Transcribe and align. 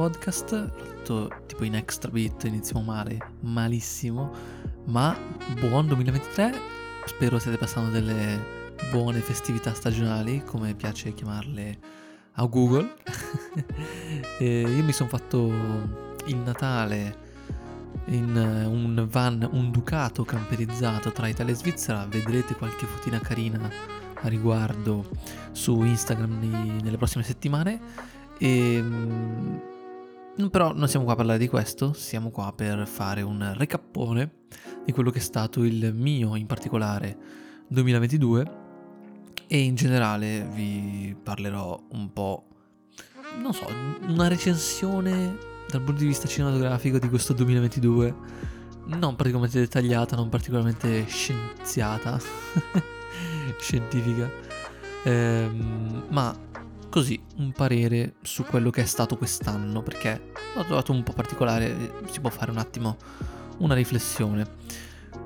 Podcast. 0.00 0.72
L'ho 1.08 1.28
tipo 1.44 1.64
in 1.64 1.74
extra 1.74 2.10
beat, 2.10 2.44
iniziamo 2.44 2.80
male, 2.80 3.18
malissimo, 3.40 4.32
ma 4.86 5.14
buon 5.60 5.88
2023. 5.88 6.54
Spero 7.04 7.38
stiate 7.38 7.58
passando 7.58 7.90
delle 7.90 8.42
buone 8.90 9.20
festività 9.20 9.74
stagionali, 9.74 10.42
come 10.42 10.72
piace 10.72 11.12
chiamarle 11.12 11.78
a 12.32 12.46
Google. 12.46 12.96
io 14.40 14.82
mi 14.82 14.92
sono 14.92 15.10
fatto 15.10 15.52
il 16.24 16.36
Natale 16.36 17.18
in 18.06 18.34
un 18.34 19.06
van, 19.06 19.46
un 19.52 19.70
Ducato 19.70 20.24
camperizzato 20.24 21.12
tra 21.12 21.28
Italia 21.28 21.52
e 21.52 21.56
Svizzera. 21.56 22.06
Vedrete 22.08 22.54
qualche 22.54 22.86
fotina 22.86 23.20
carina 23.20 23.68
a 24.14 24.28
riguardo 24.28 25.06
su 25.52 25.82
Instagram 25.82 26.80
nelle 26.82 26.96
prossime 26.96 27.22
settimane. 27.22 27.78
E, 28.38 28.74
ehm, 28.76 29.69
però 30.50 30.72
non 30.72 30.88
siamo 30.88 31.04
qua 31.04 31.14
a 31.14 31.16
parlare 31.16 31.38
di 31.38 31.48
questo, 31.48 31.92
siamo 31.92 32.30
qua 32.30 32.52
per 32.54 32.86
fare 32.86 33.22
un 33.22 33.52
recappone 33.56 34.32
di 34.84 34.92
quello 34.92 35.10
che 35.10 35.18
è 35.18 35.22
stato 35.22 35.64
il 35.64 35.92
mio, 35.94 36.36
in 36.36 36.46
particolare, 36.46 37.16
2022 37.68 38.58
e 39.46 39.58
in 39.58 39.74
generale 39.74 40.48
vi 40.52 41.16
parlerò 41.22 41.80
un 41.92 42.12
po', 42.12 42.46
non 43.40 43.52
so, 43.52 43.66
una 44.06 44.28
recensione 44.28 45.36
dal 45.68 45.82
punto 45.82 46.00
di 46.00 46.06
vista 46.06 46.26
cinematografico 46.26 46.98
di 46.98 47.08
questo 47.08 47.32
2022, 47.32 48.14
non 48.86 49.16
particolarmente 49.16 49.60
dettagliata, 49.60 50.16
non 50.16 50.28
particolarmente 50.28 51.06
scienziata. 51.06 52.18
scientifica, 53.60 54.30
ehm, 55.04 56.04
ma 56.08 56.34
così 56.90 57.18
un 57.36 57.52
parere 57.52 58.16
su 58.20 58.44
quello 58.44 58.68
che 58.68 58.82
è 58.82 58.84
stato 58.84 59.16
quest'anno, 59.16 59.82
perché 59.82 60.32
l'ho 60.54 60.64
trovato 60.64 60.92
un 60.92 61.02
po' 61.02 61.12
particolare, 61.12 61.94
si 62.10 62.20
può 62.20 62.28
fare 62.28 62.50
un 62.50 62.58
attimo 62.58 62.96
una 63.58 63.74
riflessione. 63.74 64.58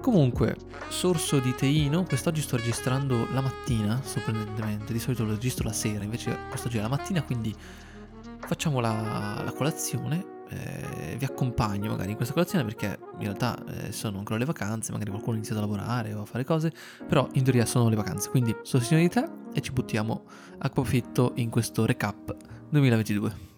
Comunque, 0.01 0.56
sorso 0.89 1.41
di 1.41 1.55
Teino, 1.55 2.05
quest'oggi 2.05 2.43
sto 2.43 2.56
registrando 2.56 3.27
la 3.33 3.41
mattina, 3.41 4.01
sorprendentemente, 4.05 4.93
di 4.93 4.98
solito 4.98 5.25
lo 5.25 5.33
registro 5.33 5.67
la 5.67 5.73
sera, 5.73 6.05
invece 6.05 6.39
quest'oggi 6.48 6.79
è 6.79 6.83
la 6.83 6.89
mattina, 6.89 7.23
quindi 7.23 7.55
facciamo 8.47 8.81
la, 8.81 9.41
la 9.43 9.53
colazione 9.53 10.34
eh, 10.48 11.17
vi 11.17 11.25
accompagno 11.25 11.91
magari 11.91 12.11
in 12.11 12.17
questa 12.17 12.34
colazione 12.34 12.64
perché 12.64 12.98
in 13.14 13.20
realtà 13.20 13.62
eh, 13.67 13.92
sono 13.92 14.19
ancora 14.19 14.39
le 14.39 14.45
vacanze, 14.45 14.92
magari 14.92 15.11
qualcuno 15.11 15.34
ha 15.34 15.37
iniziato 15.37 15.61
a 15.61 15.64
lavorare 15.64 16.12
o 16.14 16.23
a 16.23 16.25
fare 16.25 16.45
cose, 16.45 16.73
però 17.06 17.28
in 17.33 17.42
teoria 17.42 17.67
sono 17.67 17.89
le 17.89 17.97
vacanze, 17.97 18.31
quindi 18.31 18.55
sostegno 18.62 19.00
di 19.00 19.09
te 19.09 19.28
e 19.53 19.61
ci 19.61 19.72
buttiamo 19.72 20.25
a 20.59 20.69
capofitto 20.69 21.33
in 21.37 21.50
questo 21.50 21.87
recap 21.87 22.34
2022. 22.69 23.53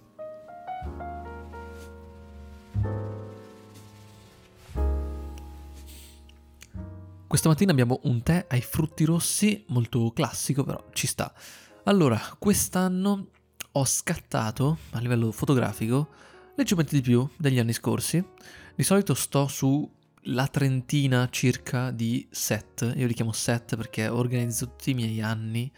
Questa 7.27 7.48
mattina 7.48 7.73
abbiamo 7.73 8.01
un 8.05 8.23
tè 8.23 8.47
ai 8.48 8.62
frutti 8.62 9.05
rossi, 9.05 9.64
molto 9.69 10.11
classico 10.12 10.62
però 10.62 10.83
ci 10.92 11.07
sta. 11.07 11.33
Allora, 11.84 12.20
quest'anno 12.39 13.27
ho 13.73 13.84
scattato 13.84 14.79
a 14.92 15.01
livello 15.01 15.33
fotografico 15.33 16.09
leggermente 16.57 16.97
di 16.97 17.03
più 17.03 17.29
degli 17.37 17.59
anni 17.59 17.73
scorsi. 17.73 18.23
Di 18.75 18.83
solito 18.83 19.15
sto 19.15 19.47
sulla 19.47 20.49
trentina 20.49 21.29
circa 21.31 21.91
di 21.91 22.27
set, 22.31 22.92
io 22.97 23.07
li 23.07 23.14
chiamo 23.14 23.33
set 23.33 23.77
perché 23.77 24.08
organizzo 24.08 24.67
tutti 24.67 24.91
i 24.91 24.95
miei 24.95 25.20
anni 25.23 25.70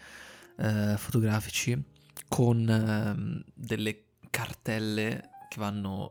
eh, 0.57 0.95
fotografici 0.97 1.81
con 2.27 2.67
eh, 2.69 3.43
delle 3.53 4.03
cartelle 4.29 5.29
che 5.49 5.59
vanno 5.59 6.09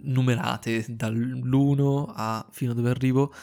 numerate 0.00 0.84
dall'1 0.88 2.12
a 2.14 2.46
fino 2.50 2.72
a 2.72 2.74
dove 2.74 2.90
arrivo 2.90 3.34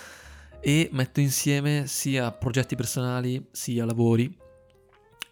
e 0.61 0.89
metto 0.93 1.19
insieme 1.19 1.85
sia 1.87 2.31
progetti 2.31 2.75
personali 2.75 3.45
sia 3.51 3.85
lavori. 3.85 4.43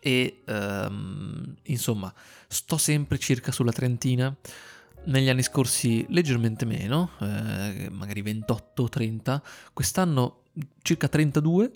E 0.05 0.43
um, 0.47 1.55
insomma 1.63 2.13
sto 2.45 2.77
sempre 2.77 3.17
circa 3.17 3.53
sulla 3.53 3.71
trentina 3.71 4.35
negli 5.05 5.29
anni 5.29 5.43
scorsi 5.43 6.05
leggermente 6.09 6.65
meno, 6.65 7.11
eh, 7.19 7.89
magari 7.91 8.21
28-30, 8.21 9.41
quest'anno 9.73 10.43
circa 10.81 11.07
32, 11.07 11.71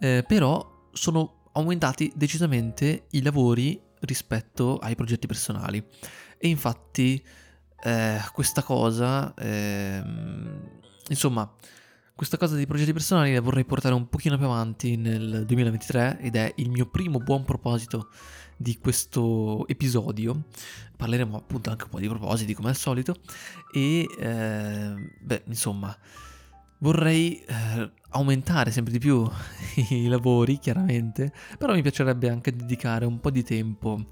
eh, 0.00 0.24
però 0.26 0.88
sono 0.92 1.50
aumentati 1.52 2.12
decisamente 2.14 3.06
i 3.10 3.22
lavori 3.22 3.80
rispetto 4.00 4.78
ai 4.78 4.94
progetti 4.94 5.26
personali. 5.26 5.84
E 6.38 6.48
infatti 6.48 7.22
eh, 7.82 8.20
questa 8.32 8.62
cosa, 8.62 9.32
ehm, 9.34 10.80
insomma, 11.08 11.50
questa 12.14 12.36
cosa 12.36 12.54
dei 12.54 12.66
progetti 12.66 12.92
personali 12.92 13.34
la 13.34 13.40
vorrei 13.40 13.64
portare 13.64 13.94
un 13.94 14.08
pochino 14.08 14.36
più 14.36 14.46
avanti 14.46 14.96
nel 14.96 15.44
2023 15.46 16.18
ed 16.20 16.36
è 16.36 16.52
il 16.56 16.70
mio 16.70 16.86
primo 16.86 17.18
buon 17.18 17.44
proposito 17.44 18.08
di 18.56 18.78
questo 18.78 19.66
episodio. 19.68 20.44
Parleremo 20.96 21.36
appunto 21.36 21.70
anche 21.70 21.84
un 21.84 21.90
po' 21.90 22.00
di 22.00 22.08
propositi 22.08 22.54
come 22.54 22.68
al 22.68 22.76
solito. 22.76 23.16
E 23.72 24.08
eh, 24.18 24.94
beh 25.20 25.42
insomma 25.46 25.96
vorrei 26.78 27.42
eh, 27.44 27.90
aumentare 28.10 28.70
sempre 28.70 28.92
di 28.92 28.98
più 28.98 29.26
i 29.90 30.06
lavori 30.06 30.58
chiaramente 30.58 31.32
però 31.56 31.72
mi 31.72 31.80
piacerebbe 31.80 32.28
anche 32.28 32.54
dedicare 32.54 33.06
un 33.06 33.20
po' 33.20 33.30
di 33.30 33.42
tempo 33.42 34.08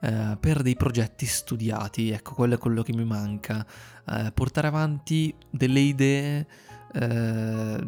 eh, 0.00 0.36
per 0.38 0.62
dei 0.62 0.76
progetti 0.76 1.26
studiati. 1.26 2.10
Ecco 2.10 2.34
quello 2.34 2.54
è 2.54 2.58
quello 2.58 2.82
che 2.82 2.92
mi 2.94 3.04
manca. 3.04 3.66
Eh, 4.08 4.30
portare 4.32 4.68
avanti 4.68 5.34
delle 5.50 5.80
idee 5.80 6.46
eh, 6.92 7.86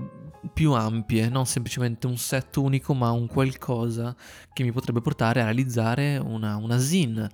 più 0.53 0.73
ampie, 0.73 1.29
non 1.29 1.47
semplicemente 1.47 2.07
un 2.07 2.17
set 2.17 2.57
unico, 2.57 2.95
ma 2.95 3.11
un 3.11 3.27
qualcosa 3.27 4.15
che 4.53 4.63
mi 4.63 4.73
potrebbe 4.73 5.01
portare 5.01 5.41
a 5.41 5.45
realizzare 5.45 6.17
una, 6.17 6.57
una 6.57 6.79
zin. 6.79 7.27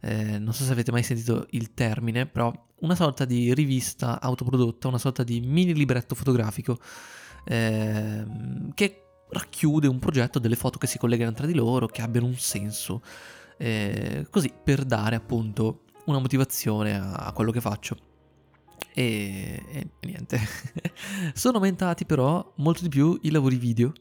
Eh, 0.00 0.38
non 0.38 0.52
so 0.52 0.64
se 0.64 0.72
avete 0.72 0.90
mai 0.90 1.02
sentito 1.02 1.46
il 1.50 1.74
termine, 1.74 2.26
però 2.26 2.52
una 2.80 2.94
sorta 2.94 3.24
di 3.24 3.54
rivista 3.54 4.20
autoprodotta, 4.20 4.88
una 4.88 4.98
sorta 4.98 5.22
di 5.22 5.40
mini 5.40 5.74
libretto 5.74 6.14
fotografico 6.14 6.78
eh, 7.44 8.24
che 8.74 9.02
racchiude 9.30 9.86
un 9.86 9.98
progetto 9.98 10.38
delle 10.38 10.56
foto 10.56 10.78
che 10.78 10.86
si 10.86 10.98
collegano 10.98 11.32
tra 11.32 11.46
di 11.46 11.54
loro, 11.54 11.86
che 11.86 12.02
abbiano 12.02 12.26
un 12.26 12.36
senso, 12.36 13.02
eh, 13.58 14.26
così 14.30 14.52
per 14.62 14.84
dare 14.84 15.16
appunto 15.16 15.84
una 16.06 16.18
motivazione 16.18 16.98
a, 16.98 17.12
a 17.12 17.32
quello 17.32 17.50
che 17.50 17.60
faccio. 17.60 17.96
E, 18.94 19.62
e 19.70 19.86
niente, 20.00 20.38
sono 21.34 21.56
aumentati 21.58 22.04
però 22.04 22.52
molto 22.56 22.82
di 22.82 22.88
più 22.88 23.18
i 23.22 23.30
lavori 23.30 23.56
video 23.56 23.92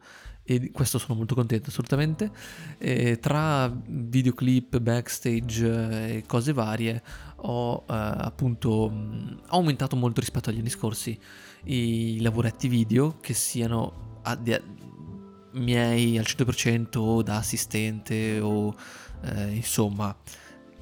e 0.44 0.60
di 0.60 0.72
questo 0.72 0.98
sono 0.98 1.16
molto 1.16 1.36
contento 1.36 1.70
assolutamente. 1.70 2.32
E 2.78 3.20
tra 3.20 3.68
videoclip, 3.70 4.80
backstage 4.80 6.18
e 6.18 6.24
cose 6.26 6.54
varie 6.54 7.02
ho 7.44 7.86
eh, 7.88 7.94
appunto 7.94 8.90
mh, 8.90 9.44
aumentato 9.48 9.96
molto 9.96 10.20
rispetto 10.20 10.50
agli 10.50 10.60
anni 10.60 10.70
scorsi 10.70 11.18
i 11.66 12.20
lavoretti 12.22 12.68
video 12.68 13.18
che 13.20 13.34
siano 13.34 14.20
a, 14.24 14.36
di, 14.36 14.54
a, 14.54 14.62
miei 15.54 16.18
al 16.18 16.26
100% 16.28 16.98
o 16.98 17.22
da 17.22 17.38
assistente 17.38 18.40
o 18.40 18.74
eh, 19.24 19.52
insomma 19.52 20.16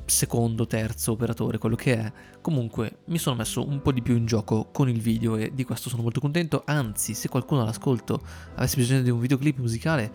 secondo, 0.10 0.68
terzo 0.68 1.14
operatore, 1.14 1.58
quello 1.58 1.76
che 1.76 1.98
è. 1.98 2.12
Comunque 2.42 3.00
mi 3.06 3.18
sono 3.18 3.36
messo 3.36 3.68
un 3.68 3.82
po' 3.82 3.92
di 3.92 4.02
più 4.02 4.16
in 4.16 4.26
gioco 4.26 4.70
con 4.72 4.90
il 4.90 5.00
video 5.02 5.36
e 5.36 5.52
di 5.54 5.64
questo 5.64 5.90
sono 5.90 6.02
molto 6.02 6.20
contento. 6.20 6.64
Anzi, 6.66 7.14
se 7.14 7.30
qualcuno 7.30 7.62
all'ascolto 7.62 8.22
avesse 8.56 8.78
bisogno 8.78 9.02
di 9.02 9.10
un 9.10 9.20
videoclip 9.20 9.58
musicale, 9.60 10.12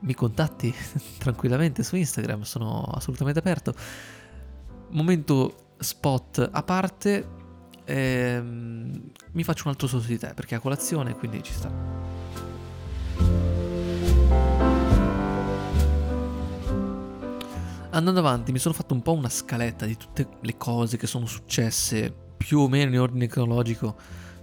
mi 0.00 0.14
contatti 0.14 0.74
tranquillamente 1.18 1.82
su 1.82 1.96
Instagram, 1.96 2.42
sono 2.42 2.82
assolutamente 2.82 3.38
aperto. 3.38 3.74
Momento 4.90 5.74
spot 5.78 6.48
a 6.52 6.62
parte, 6.62 7.28
ehm, 7.84 9.10
mi 9.32 9.44
faccio 9.44 9.62
un 9.64 9.70
altro 9.70 9.86
sorso 9.86 10.08
di 10.08 10.18
te 10.18 10.32
perché 10.34 10.54
a 10.54 10.60
colazione, 10.60 11.14
quindi 11.16 11.42
ci 11.42 11.52
sta. 11.52 12.01
Andando 17.94 18.20
avanti 18.20 18.52
mi 18.52 18.58
sono 18.58 18.72
fatto 18.74 18.94
un 18.94 19.02
po' 19.02 19.12
una 19.12 19.28
scaletta 19.28 19.84
di 19.84 19.98
tutte 19.98 20.26
le 20.40 20.56
cose 20.56 20.96
che 20.96 21.06
sono 21.06 21.26
successe 21.26 22.12
più 22.38 22.60
o 22.60 22.68
meno 22.68 22.90
in 22.90 22.98
ordine 22.98 23.26
cronologico 23.26 23.96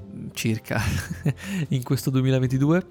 mm, 0.06 0.28
circa 0.34 0.80
in 1.70 1.82
questo 1.82 2.12
2022 2.12 2.86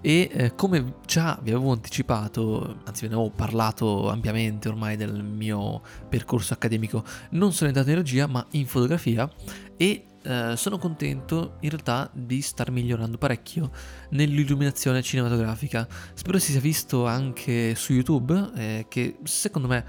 e 0.00 0.30
eh, 0.32 0.54
come 0.54 0.98
già 1.06 1.36
vi 1.42 1.50
avevo 1.50 1.72
anticipato, 1.72 2.82
anzi 2.84 3.02
ve 3.02 3.08
ne 3.08 3.14
avevo 3.14 3.30
parlato 3.30 4.08
ampiamente 4.08 4.68
ormai 4.68 4.96
del 4.96 5.24
mio 5.24 5.82
percorso 6.08 6.54
accademico, 6.54 7.02
non 7.30 7.52
sono 7.52 7.70
entrato 7.70 7.90
in 7.90 7.96
regia 7.96 8.28
ma 8.28 8.46
in 8.52 8.66
fotografia. 8.66 9.28
E 9.76 10.04
eh, 10.26 10.56
sono 10.56 10.76
contento 10.76 11.56
in 11.60 11.70
realtà 11.70 12.10
di 12.12 12.42
star 12.42 12.72
migliorando 12.72 13.16
parecchio 13.16 13.70
nell'illuminazione 14.10 15.00
cinematografica. 15.00 15.86
Spero 16.14 16.40
si 16.40 16.50
sia 16.50 16.60
visto 16.60 17.06
anche 17.06 17.76
su 17.76 17.92
YouTube, 17.92 18.50
eh, 18.56 18.86
che 18.88 19.18
secondo 19.22 19.68
me 19.68 19.84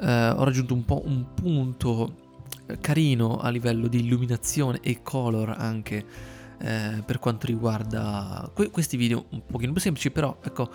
eh, 0.00 0.28
ho 0.30 0.42
raggiunto 0.44 0.72
un 0.72 0.86
po' 0.86 1.02
un 1.04 1.34
punto 1.34 2.16
carino 2.80 3.38
a 3.38 3.50
livello 3.50 3.86
di 3.86 4.00
illuminazione 4.00 4.80
e 4.80 5.02
color 5.02 5.50
anche 5.50 6.04
eh, 6.58 7.02
per 7.04 7.18
quanto 7.18 7.46
riguarda 7.46 8.50
que- 8.54 8.70
questi 8.70 8.96
video 8.96 9.26
un 9.30 9.44
pochino 9.44 9.72
più 9.72 9.80
semplici, 9.80 10.10
però 10.10 10.38
ecco, 10.42 10.70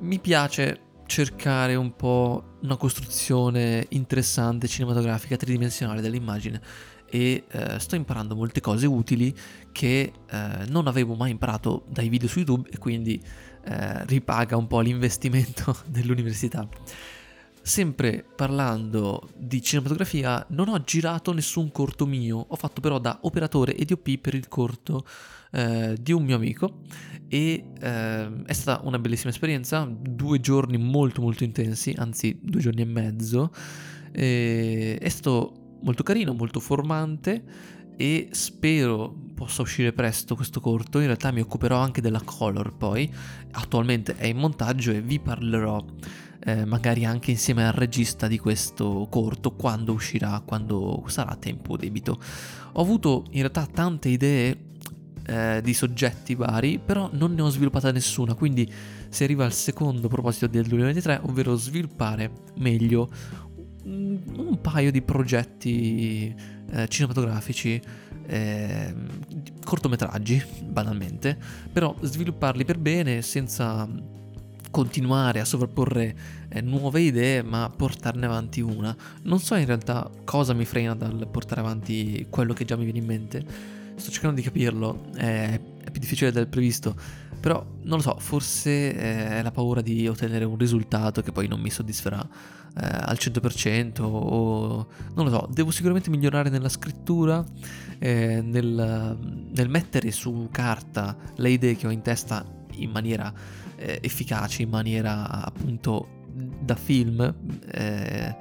mi 0.00 0.18
piace 0.18 0.86
cercare 1.06 1.74
un 1.74 1.94
po' 1.94 2.56
una 2.62 2.76
costruzione 2.76 3.86
interessante 3.90 4.66
cinematografica 4.66 5.36
tridimensionale 5.36 6.00
dell'immagine 6.00 6.60
e 7.10 7.44
eh, 7.48 7.78
sto 7.78 7.96
imparando 7.96 8.34
molte 8.34 8.60
cose 8.60 8.86
utili 8.86 9.34
che 9.72 10.12
eh, 10.30 10.48
non 10.68 10.86
avevo 10.86 11.14
mai 11.14 11.30
imparato 11.30 11.84
dai 11.88 12.08
video 12.08 12.28
su 12.28 12.38
YouTube 12.38 12.68
e 12.70 12.78
quindi 12.78 13.22
eh, 13.64 14.04
ripaga 14.06 14.56
un 14.56 14.66
po' 14.66 14.80
l'investimento 14.80 15.76
dell'università. 15.86 16.68
Sempre 17.60 18.24
parlando 18.34 19.28
di 19.36 19.60
cinematografia, 19.60 20.44
non 20.50 20.68
ho 20.68 20.82
girato 20.84 21.34
nessun 21.34 21.70
corto 21.70 22.06
mio, 22.06 22.46
ho 22.48 22.56
fatto 22.56 22.80
però 22.80 22.98
da 22.98 23.18
operatore 23.22 23.74
e 23.74 23.84
DOP 23.84 24.16
per 24.16 24.34
il 24.34 24.48
corto 24.48 25.04
eh, 25.50 25.94
di 26.00 26.12
un 26.12 26.24
mio 26.24 26.36
amico 26.36 26.80
e 27.28 27.64
eh, 27.78 28.42
è 28.44 28.52
stata 28.52 28.86
una 28.86 28.98
bellissima 28.98 29.30
esperienza, 29.30 29.86
due 29.90 30.40
giorni 30.40 30.78
molto 30.78 31.20
molto 31.20 31.44
intensi, 31.44 31.94
anzi 31.96 32.38
due 32.40 32.60
giorni 32.60 32.82
e 32.82 32.86
mezzo, 32.86 33.52
e 34.12 34.96
è 34.98 35.08
stato 35.10 35.57
molto 35.80 36.02
carino, 36.02 36.32
molto 36.32 36.60
formante 36.60 37.42
e 37.96 38.28
spero 38.30 39.12
possa 39.34 39.62
uscire 39.62 39.92
presto 39.92 40.34
questo 40.36 40.60
corto, 40.60 40.98
in 40.98 41.06
realtà 41.06 41.30
mi 41.30 41.40
occuperò 41.40 41.78
anche 41.78 42.00
della 42.00 42.20
color 42.24 42.74
poi, 42.76 43.12
attualmente 43.52 44.16
è 44.16 44.26
in 44.26 44.36
montaggio 44.36 44.92
e 44.92 45.00
vi 45.00 45.18
parlerò 45.18 45.84
eh, 46.40 46.64
magari 46.64 47.04
anche 47.04 47.30
insieme 47.32 47.66
al 47.66 47.72
regista 47.72 48.26
di 48.26 48.38
questo 48.38 49.06
corto 49.10 49.52
quando 49.52 49.92
uscirà, 49.92 50.40
quando 50.44 51.02
sarà 51.06 51.30
a 51.30 51.36
tempo 51.36 51.76
debito. 51.76 52.20
Ho 52.72 52.80
avuto 52.80 53.24
in 53.30 53.40
realtà 53.40 53.66
tante 53.66 54.08
idee 54.08 54.66
eh, 55.26 55.60
di 55.62 55.74
soggetti 55.74 56.34
vari, 56.34 56.78
però 56.78 57.10
non 57.12 57.34
ne 57.34 57.42
ho 57.42 57.48
sviluppata 57.48 57.92
nessuna, 57.92 58.34
quindi 58.34 58.72
si 59.08 59.24
arriva 59.24 59.44
al 59.44 59.52
secondo 59.52 60.08
proposito 60.08 60.46
del 60.46 60.64
2023, 60.66 61.20
ovvero 61.24 61.54
sviluppare 61.56 62.30
meglio 62.56 63.10
un, 63.88 64.20
un 64.36 64.60
paio 64.60 64.90
di 64.90 65.02
progetti 65.02 66.34
eh, 66.70 66.88
cinematografici, 66.88 67.80
eh, 68.26 68.94
cortometraggi, 69.64 70.42
banalmente, 70.64 71.36
però 71.72 71.94
svilupparli 72.00 72.64
per 72.64 72.78
bene 72.78 73.22
senza 73.22 73.88
continuare 74.70 75.40
a 75.40 75.46
sovrapporre 75.46 76.14
eh, 76.50 76.60
nuove 76.60 77.00
idee 77.00 77.42
ma 77.42 77.72
portarne 77.74 78.26
avanti 78.26 78.60
una. 78.60 78.94
Non 79.22 79.40
so 79.40 79.54
in 79.54 79.66
realtà 79.66 80.10
cosa 80.24 80.52
mi 80.52 80.66
frena 80.66 80.94
dal 80.94 81.26
portare 81.30 81.60
avanti 81.60 82.26
quello 82.28 82.52
che 82.52 82.64
già 82.64 82.76
mi 82.76 82.84
viene 82.84 82.98
in 82.98 83.06
mente. 83.06 83.44
Sto 83.96 84.10
cercando 84.12 84.36
di 84.36 84.42
capirlo, 84.42 85.10
è 85.16 85.58
più 85.90 86.00
difficile 86.00 86.30
del 86.30 86.46
previsto, 86.46 86.94
però 87.48 87.64
non 87.84 87.96
lo 87.96 88.02
so, 88.02 88.16
forse 88.18 88.94
eh, 88.94 89.28
è 89.38 89.42
la 89.42 89.50
paura 89.50 89.80
di 89.80 90.06
ottenere 90.06 90.44
un 90.44 90.58
risultato 90.58 91.22
che 91.22 91.32
poi 91.32 91.48
non 91.48 91.60
mi 91.60 91.70
soddisferà 91.70 92.20
eh, 92.20 92.84
al 92.84 93.16
100% 93.18 94.02
o 94.02 94.86
non 95.14 95.24
lo 95.24 95.30
so, 95.30 95.48
devo 95.50 95.70
sicuramente 95.70 96.10
migliorare 96.10 96.50
nella 96.50 96.68
scrittura, 96.68 97.42
eh, 97.98 98.42
nel, 98.42 99.16
nel 99.50 99.68
mettere 99.70 100.10
su 100.10 100.48
carta 100.50 101.16
le 101.36 101.48
idee 101.48 101.74
che 101.74 101.86
ho 101.86 101.90
in 101.90 102.02
testa 102.02 102.44
in 102.72 102.90
maniera 102.90 103.32
eh, 103.76 103.98
efficace, 104.02 104.60
in 104.60 104.68
maniera 104.68 105.42
appunto 105.42 106.26
da 106.60 106.74
film, 106.74 107.34
eh, 107.70 108.36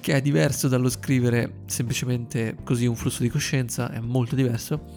che 0.00 0.12
è 0.12 0.20
diverso 0.20 0.66
dallo 0.66 0.90
scrivere 0.90 1.60
semplicemente 1.66 2.56
così 2.64 2.84
un 2.84 2.96
flusso 2.96 3.22
di 3.22 3.28
coscienza, 3.28 3.92
è 3.92 4.00
molto 4.00 4.34
diverso, 4.34 4.92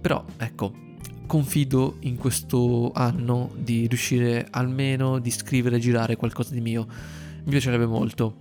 però 0.00 0.24
ecco, 0.38 0.86
confido 1.28 1.98
in 2.00 2.16
questo 2.16 2.90
anno 2.92 3.52
di 3.54 3.86
riuscire 3.86 4.48
almeno 4.50 5.20
di 5.20 5.30
scrivere 5.30 5.76
e 5.76 5.78
girare 5.78 6.16
qualcosa 6.16 6.54
di 6.54 6.60
mio, 6.60 6.86
mi 7.44 7.50
piacerebbe 7.50 7.86
molto. 7.86 8.38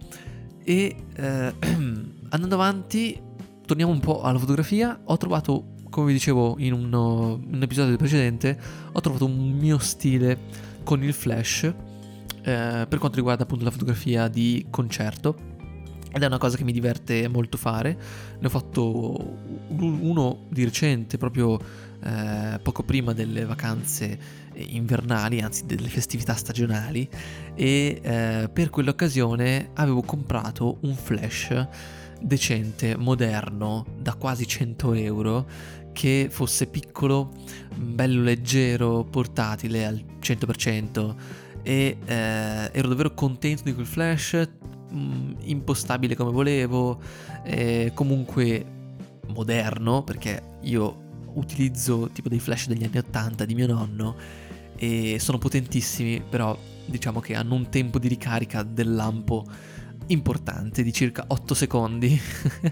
E 0.63 0.95
eh, 1.13 1.53
andando 1.59 2.55
avanti, 2.55 3.21
torniamo 3.65 3.91
un 3.91 3.99
po' 3.99 4.21
alla 4.21 4.39
fotografia, 4.39 4.99
ho 5.03 5.17
trovato 5.17 5.75
come 5.89 6.07
vi 6.07 6.13
dicevo 6.13 6.55
in 6.59 6.73
un, 6.73 6.93
un, 6.93 7.61
episodio 7.61 7.95
precedente, 7.97 8.59
ho 8.91 8.99
trovato 8.99 9.25
un 9.25 9.57
mio 9.57 9.77
stile 9.77 10.37
con 10.83 11.03
il 11.03 11.13
flash 11.13 11.63
eh, 11.63 11.73
per 12.87 12.97
quanto 12.97 13.17
riguarda 13.17 13.43
appunto 13.43 13.63
la 13.63 13.71
fotografia 13.71 14.27
di 14.27 14.65
concerto. 14.69 15.46
Ed 16.17 16.23
è 16.23 16.25
una 16.25 16.39
cosa 16.39 16.57
che 16.57 16.63
mi 16.63 16.71
diverte 16.71 17.27
molto 17.27 17.57
fare. 17.57 17.95
Ne 18.39 18.47
ho 18.47 18.49
fatto 18.49 19.37
uno 19.67 20.45
di 20.49 20.63
recente, 20.63 21.19
proprio 21.19 21.59
eh, 22.03 22.59
poco 22.59 22.81
prima 22.81 23.13
delle 23.13 23.45
vacanze 23.45 24.17
invernali, 24.55 25.41
anzi 25.41 25.67
delle 25.67 25.89
festività 25.89 26.33
stagionali. 26.33 27.07
E 27.53 27.99
eh, 28.01 28.49
per 28.51 28.71
quell'occasione 28.71 29.69
avevo 29.75 30.01
comprato 30.01 30.79
un 30.81 30.95
flash 30.95 31.67
decente, 32.19 32.97
moderno, 32.97 33.85
da 33.99 34.15
quasi 34.15 34.47
100 34.47 34.93
euro, 34.93 35.47
che 35.93 36.29
fosse 36.31 36.65
piccolo, 36.65 37.31
bello 37.75 38.23
leggero, 38.23 39.03
portatile 39.03 39.85
al 39.85 40.03
100% 40.19 41.15
e 41.61 41.97
eh, 42.05 42.69
ero 42.71 42.87
davvero 42.87 43.13
contento 43.13 43.61
di 43.65 43.73
quel 43.75 43.85
flash, 43.85 44.49
mh, 44.97 45.03
mm, 45.03 45.33
impostabile 45.43 46.15
come 46.15 46.31
volevo, 46.31 46.99
eh, 47.43 47.91
comunque 47.93 48.65
moderno 49.27 50.03
perché 50.03 50.41
io 50.61 51.05
utilizzo 51.33 52.09
tipo 52.11 52.29
dei 52.29 52.39
flash 52.39 52.67
degli 52.67 52.83
anni 52.83 52.97
80 52.97 53.45
di 53.45 53.53
mio 53.55 53.67
nonno 53.67 54.15
e 54.75 55.17
sono 55.19 55.37
potentissimi, 55.37 56.21
però 56.21 56.57
diciamo 56.85 57.19
che 57.19 57.35
hanno 57.35 57.55
un 57.55 57.69
tempo 57.69 57.99
di 57.99 58.07
ricarica 58.07 58.63
del 58.63 58.93
lampo 58.93 59.45
importante 60.07 60.83
di 60.83 60.93
circa 60.93 61.25
8 61.27 61.53
secondi 61.53 62.19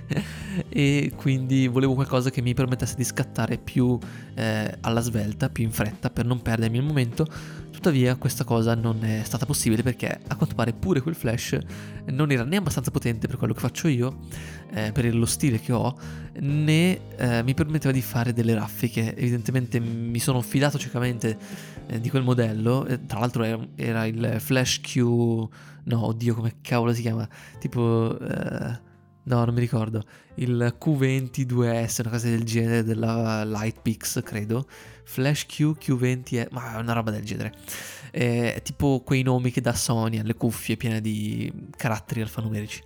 e 0.69 1.11
quindi 1.15 1.67
volevo 1.67 1.93
qualcosa 1.93 2.29
che 2.29 2.41
mi 2.41 2.53
permettesse 2.53 2.95
di 2.95 3.03
scattare 3.03 3.57
più 3.57 3.97
eh, 4.35 4.77
alla 4.81 5.01
svelta, 5.01 5.49
più 5.49 5.63
in 5.63 5.71
fretta 5.71 6.09
per 6.09 6.25
non 6.25 6.41
perdermi 6.41 6.77
il 6.77 6.83
momento. 6.83 7.27
Tuttavia 7.85 8.15
questa 8.15 8.43
cosa 8.43 8.73
non 8.73 9.03
è 9.03 9.21
stata 9.23 9.45
possibile 9.45 9.83
perché 9.83 10.19
a 10.27 10.35
quanto 10.35 10.55
pare 10.55 10.73
pure 10.73 11.01
quel 11.01 11.13
flash 11.13 11.55
non 12.07 12.31
era 12.31 12.43
né 12.43 12.55
abbastanza 12.55 12.89
potente 12.89 13.27
per 13.27 13.37
quello 13.37 13.53
che 13.53 13.59
faccio 13.59 13.87
io, 13.87 14.21
eh, 14.71 14.91
per 14.91 15.13
lo 15.13 15.27
stile 15.27 15.59
che 15.59 15.71
ho, 15.71 15.95
né 16.39 16.99
eh, 17.15 17.43
mi 17.43 17.53
permetteva 17.53 17.93
di 17.93 18.01
fare 18.01 18.33
delle 18.33 18.55
raffiche. 18.55 19.15
Evidentemente 19.15 19.79
mi 19.79 20.17
sono 20.17 20.41
fidato 20.41 20.79
ciecamente 20.79 21.37
eh, 21.85 22.01
di 22.01 22.09
quel 22.09 22.23
modello, 22.23 22.87
tra 23.05 23.19
l'altro 23.19 23.43
era, 23.43 23.67
era 23.75 24.07
il 24.07 24.37
Flash 24.39 24.81
Q 24.81 24.95
No, 25.83 26.07
oddio, 26.07 26.33
come 26.33 26.55
cavolo 26.61 26.91
si 26.91 27.01
chiama? 27.01 27.29
Tipo... 27.59 28.17
No, 29.25 29.43
non 29.43 29.53
mi 29.53 29.59
ricordo. 29.59 30.03
Il 30.35 30.75
Q22S, 30.79 32.01
una 32.01 32.09
cosa 32.11 32.29
del 32.29 32.43
genere, 32.43 32.83
della 32.83 33.43
Lightpix, 33.43 34.21
credo. 34.23 34.67
Flash 35.03 35.45
Q, 35.45 35.77
Q20, 35.79 36.47
ma 36.51 36.75
è 36.75 36.77
una 36.79 36.93
roba 36.93 37.11
del 37.11 37.23
genere. 37.23 37.53
È 38.11 38.61
tipo 38.63 39.01
quei 39.03 39.23
nomi 39.23 39.51
che 39.51 39.61
dà 39.61 39.73
Sony 39.73 40.19
alle 40.19 40.35
cuffie 40.35 40.77
piene 40.77 41.01
di 41.01 41.51
caratteri 41.75 42.21
alfanumerici. 42.21 42.81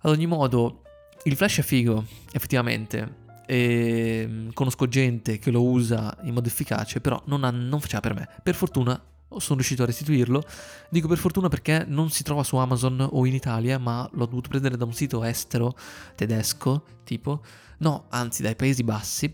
Ad 0.00 0.10
ogni 0.10 0.26
modo, 0.26 0.82
il 1.24 1.36
flash 1.36 1.58
è 1.58 1.62
figo, 1.62 2.04
effettivamente. 2.32 3.20
E 3.46 4.24
mm, 4.26 4.48
conosco 4.54 4.88
gente 4.88 5.38
che 5.38 5.52
lo 5.52 5.62
usa 5.62 6.16
in 6.22 6.34
modo 6.34 6.48
efficace, 6.48 7.00
però 7.00 7.22
non, 7.26 7.44
ha, 7.44 7.50
non 7.50 7.80
faceva 7.80 8.00
per 8.00 8.14
me. 8.14 8.28
Per 8.42 8.54
fortuna 8.56 9.00
sono 9.38 9.56
riuscito 9.56 9.82
a 9.82 9.86
restituirlo. 9.86 10.42
Dico 10.90 11.08
per 11.08 11.18
fortuna 11.18 11.48
perché 11.48 11.84
non 11.86 12.10
si 12.10 12.22
trova 12.22 12.42
su 12.42 12.56
Amazon 12.56 13.06
o 13.10 13.26
in 13.26 13.34
Italia, 13.34 13.78
ma 13.78 14.08
l'ho 14.12 14.26
dovuto 14.26 14.48
prendere 14.48 14.76
da 14.76 14.84
un 14.84 14.92
sito 14.92 15.22
estero, 15.24 15.76
tedesco, 16.14 16.84
tipo. 17.04 17.42
No, 17.78 18.06
anzi 18.10 18.42
dai 18.42 18.56
Paesi 18.56 18.84
Bassi. 18.84 19.32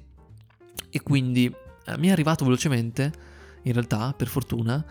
E 0.90 1.02
quindi 1.02 1.52
eh, 1.86 1.98
mi 1.98 2.08
è 2.08 2.10
arrivato 2.10 2.44
velocemente, 2.44 3.12
in 3.62 3.72
realtà, 3.72 4.12
per 4.16 4.28
fortuna. 4.28 4.84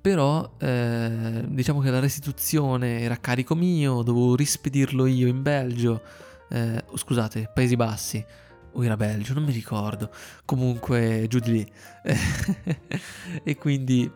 Però 0.00 0.56
eh, 0.58 1.44
diciamo 1.46 1.80
che 1.80 1.90
la 1.90 1.98
restituzione 1.98 3.00
era 3.00 3.14
a 3.14 3.18
carico 3.18 3.54
mio, 3.54 4.02
dovevo 4.02 4.34
rispedirlo 4.34 5.06
io 5.06 5.26
in 5.26 5.42
Belgio. 5.42 6.02
Eh, 6.48 6.84
scusate, 6.94 7.50
Paesi 7.52 7.76
Bassi 7.76 8.24
o 8.72 8.84
era 8.84 8.96
Belgio, 8.96 9.34
non 9.34 9.44
mi 9.44 9.52
ricordo. 9.52 10.10
Comunque 10.44 11.26
giù 11.28 11.38
di 11.38 11.52
lì. 11.52 11.72
e 13.42 13.56
quindi 13.56 14.10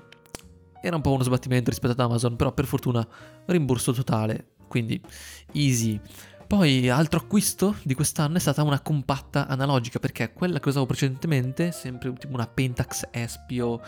era 0.87 0.97
un 0.97 1.03
po' 1.03 1.13
uno 1.13 1.23
sbattimento 1.23 1.71
rispetto 1.71 1.93
ad 1.93 2.01
Amazon, 2.01 2.37
però 2.37 2.53
per 2.53 2.67
fortuna 2.67 3.07
rimborso 3.47 3.93
totale, 3.93 4.53
quindi 4.69 5.01
easy. 5.53 5.99
Poi 6.47 6.91
altro 6.91 7.21
acquisto 7.21 7.77
di 7.83 7.95
quest'anno 7.95 8.37
è 8.37 8.41
stata 8.41 8.63
una 8.63 8.81
compatta 8.81 9.47
analogica 9.49 9.99
perché 9.99 10.33
quella 10.33 10.61
che 10.61 10.69
usavo 10.69 10.85
precedentemente, 10.85 11.73
sempre 11.73 12.13
tipo 12.13 12.35
una 12.35 12.47
Pentax 12.47 13.09
Espio 13.11 13.81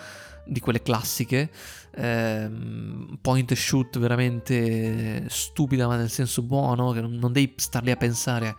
di 0.47 0.59
quelle 0.61 0.81
classiche, 0.81 1.51
ehm, 1.95 3.19
point 3.21 3.51
and 3.51 3.61
shoot 3.61 3.99
veramente 3.99 5.27
stupida 5.29 5.87
ma 5.87 5.97
nel 5.97 6.11
senso 6.11 6.43
buono, 6.43 6.93
che 6.93 7.03
non 7.03 7.31
devi 7.31 7.53
star 7.57 7.83
lì 7.83 7.91
a 7.91 7.97
pensare 7.97 8.57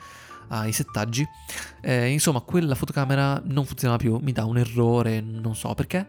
ai 0.49 0.71
settaggi. 0.71 1.27
Eh, 1.81 2.09
insomma, 2.09 2.41
quella 2.41 2.75
fotocamera 2.75 3.41
non 3.45 3.65
funzionava 3.65 3.99
più, 3.99 4.17
mi 4.21 4.31
dà 4.31 4.45
un 4.45 4.57
errore, 4.57 5.21
non 5.21 5.55
so 5.55 5.73
perché. 5.73 6.07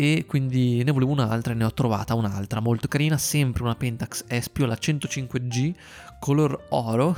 E 0.00 0.26
quindi 0.28 0.84
ne 0.84 0.92
volevo 0.92 1.10
un'altra 1.10 1.52
e 1.52 1.56
ne 1.56 1.64
ho 1.64 1.72
trovata 1.72 2.14
un'altra 2.14 2.60
molto 2.60 2.86
carina, 2.86 3.18
sempre 3.18 3.64
una 3.64 3.74
Pentax 3.74 4.26
Espio, 4.28 4.64
la 4.64 4.78
105G, 4.80 5.74
color 6.20 6.66
oro, 6.68 7.16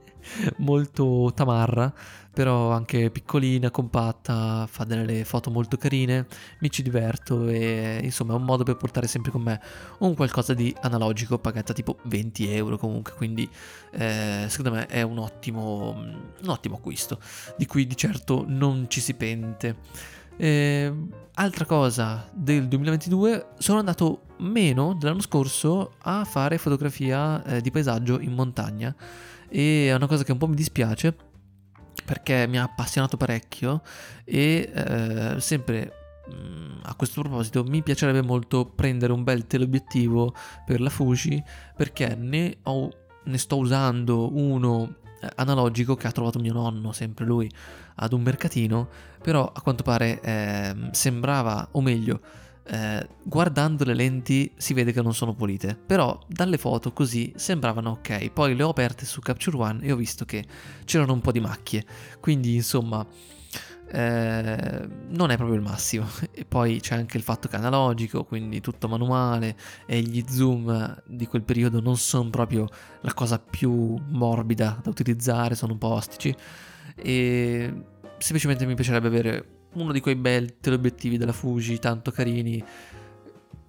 molto 0.56 1.30
tamarra, 1.34 1.92
però 2.32 2.70
anche 2.70 3.10
piccolina, 3.10 3.70
compatta, 3.70 4.66
fa 4.66 4.84
delle 4.84 5.26
foto 5.26 5.50
molto 5.50 5.76
carine, 5.76 6.26
mi 6.60 6.70
ci 6.70 6.80
diverto 6.80 7.46
e 7.46 8.00
insomma 8.02 8.32
è 8.32 8.36
un 8.36 8.44
modo 8.44 8.64
per 8.64 8.76
portare 8.76 9.06
sempre 9.06 9.30
con 9.30 9.42
me 9.42 9.60
un 9.98 10.14
qualcosa 10.14 10.54
di 10.54 10.74
analogico, 10.80 11.38
pagata 11.38 11.74
tipo 11.74 11.98
20 12.04 12.50
euro 12.54 12.78
comunque, 12.78 13.12
quindi 13.12 13.46
eh, 13.92 14.46
secondo 14.48 14.78
me 14.78 14.86
è 14.86 15.02
un 15.02 15.18
ottimo, 15.18 15.90
un 15.90 16.48
ottimo 16.48 16.76
acquisto, 16.76 17.20
di 17.58 17.66
cui 17.66 17.86
di 17.86 17.98
certo 17.98 18.46
non 18.48 18.86
ci 18.88 19.02
si 19.02 19.12
pente. 19.12 20.22
Eh, 20.36 20.92
altra 21.34 21.64
cosa 21.64 22.28
del 22.32 22.68
2022, 22.68 23.48
sono 23.58 23.78
andato 23.78 24.22
meno 24.38 24.94
dell'anno 24.94 25.20
scorso 25.20 25.92
a 26.02 26.24
fare 26.24 26.58
fotografia 26.58 27.42
eh, 27.44 27.60
di 27.60 27.70
paesaggio 27.70 28.20
in 28.20 28.32
montagna. 28.32 28.94
E 29.48 29.88
è 29.88 29.94
una 29.94 30.06
cosa 30.06 30.24
che 30.24 30.32
un 30.32 30.38
po' 30.38 30.48
mi 30.48 30.56
dispiace 30.56 31.14
perché 32.04 32.46
mi 32.46 32.58
ha 32.58 32.64
appassionato 32.64 33.16
parecchio 33.16 33.82
e 34.24 34.70
eh, 34.74 35.40
sempre 35.40 35.92
mm, 36.34 36.80
a 36.82 36.94
questo 36.96 37.22
proposito 37.22 37.64
mi 37.64 37.82
piacerebbe 37.82 38.20
molto 38.20 38.66
prendere 38.66 39.12
un 39.12 39.22
bel 39.22 39.46
teleobiettivo 39.46 40.34
per 40.66 40.80
la 40.80 40.90
Fuji 40.90 41.42
perché 41.76 42.14
ne, 42.14 42.58
ho, 42.64 42.90
ne 43.24 43.38
sto 43.38 43.56
usando 43.56 44.36
uno 44.36 44.96
analogico 45.36 45.94
che 45.96 46.06
ha 46.06 46.12
trovato 46.12 46.38
mio 46.38 46.52
nonno, 46.52 46.92
sempre 46.92 47.24
lui, 47.24 47.50
ad 47.96 48.12
un 48.12 48.22
mercatino, 48.22 48.88
però 49.22 49.50
a 49.52 49.60
quanto 49.60 49.82
pare 49.82 50.20
eh, 50.20 50.74
sembrava, 50.92 51.68
o 51.72 51.80
meglio, 51.80 52.20
eh, 52.66 53.06
guardando 53.22 53.84
le 53.84 53.94
lenti 53.94 54.50
si 54.56 54.72
vede 54.72 54.92
che 54.92 55.02
non 55.02 55.14
sono 55.14 55.34
pulite, 55.34 55.76
però 55.76 56.18
dalle 56.26 56.56
foto 56.56 56.92
così 56.92 57.32
sembravano 57.36 57.90
ok. 57.90 58.30
Poi 58.30 58.56
le 58.56 58.62
ho 58.62 58.70
aperte 58.70 59.04
su 59.04 59.20
Capture 59.20 59.56
One 59.56 59.82
e 59.82 59.92
ho 59.92 59.96
visto 59.96 60.24
che 60.24 60.44
c'erano 60.84 61.12
un 61.12 61.20
po' 61.20 61.32
di 61.32 61.40
macchie, 61.40 61.84
quindi 62.20 62.54
insomma 62.54 63.06
eh, 63.88 64.88
non 65.08 65.30
è 65.30 65.36
proprio 65.36 65.56
il 65.56 65.62
massimo. 65.62 66.06
E 66.36 66.44
poi 66.44 66.80
c'è 66.80 66.96
anche 66.96 67.16
il 67.16 67.22
fatto 67.22 67.48
che 67.48 67.56
è 67.56 67.58
analogico, 67.58 68.24
quindi 68.24 68.60
tutto 68.60 68.88
manuale 68.88 69.56
e 69.86 70.00
gli 70.00 70.24
zoom 70.28 71.02
di 71.06 71.26
quel 71.26 71.42
periodo 71.42 71.80
non 71.80 71.96
sono 71.96 72.28
proprio 72.30 72.68
la 73.00 73.14
cosa 73.14 73.38
più 73.38 73.96
morbida 74.08 74.80
da 74.82 74.90
utilizzare, 74.90 75.54
sono 75.54 75.72
un 75.72 75.78
po' 75.78 75.88
ostici 75.88 76.34
e 76.96 77.72
semplicemente 78.18 78.66
mi 78.66 78.74
piacerebbe 78.74 79.06
avere 79.06 79.48
uno 79.74 79.92
di 79.92 80.00
quei 80.00 80.14
bel 80.16 80.58
teleobiettivi 80.60 81.16
della 81.16 81.32
Fuji, 81.32 81.78
tanto 81.78 82.10
carini, 82.10 82.62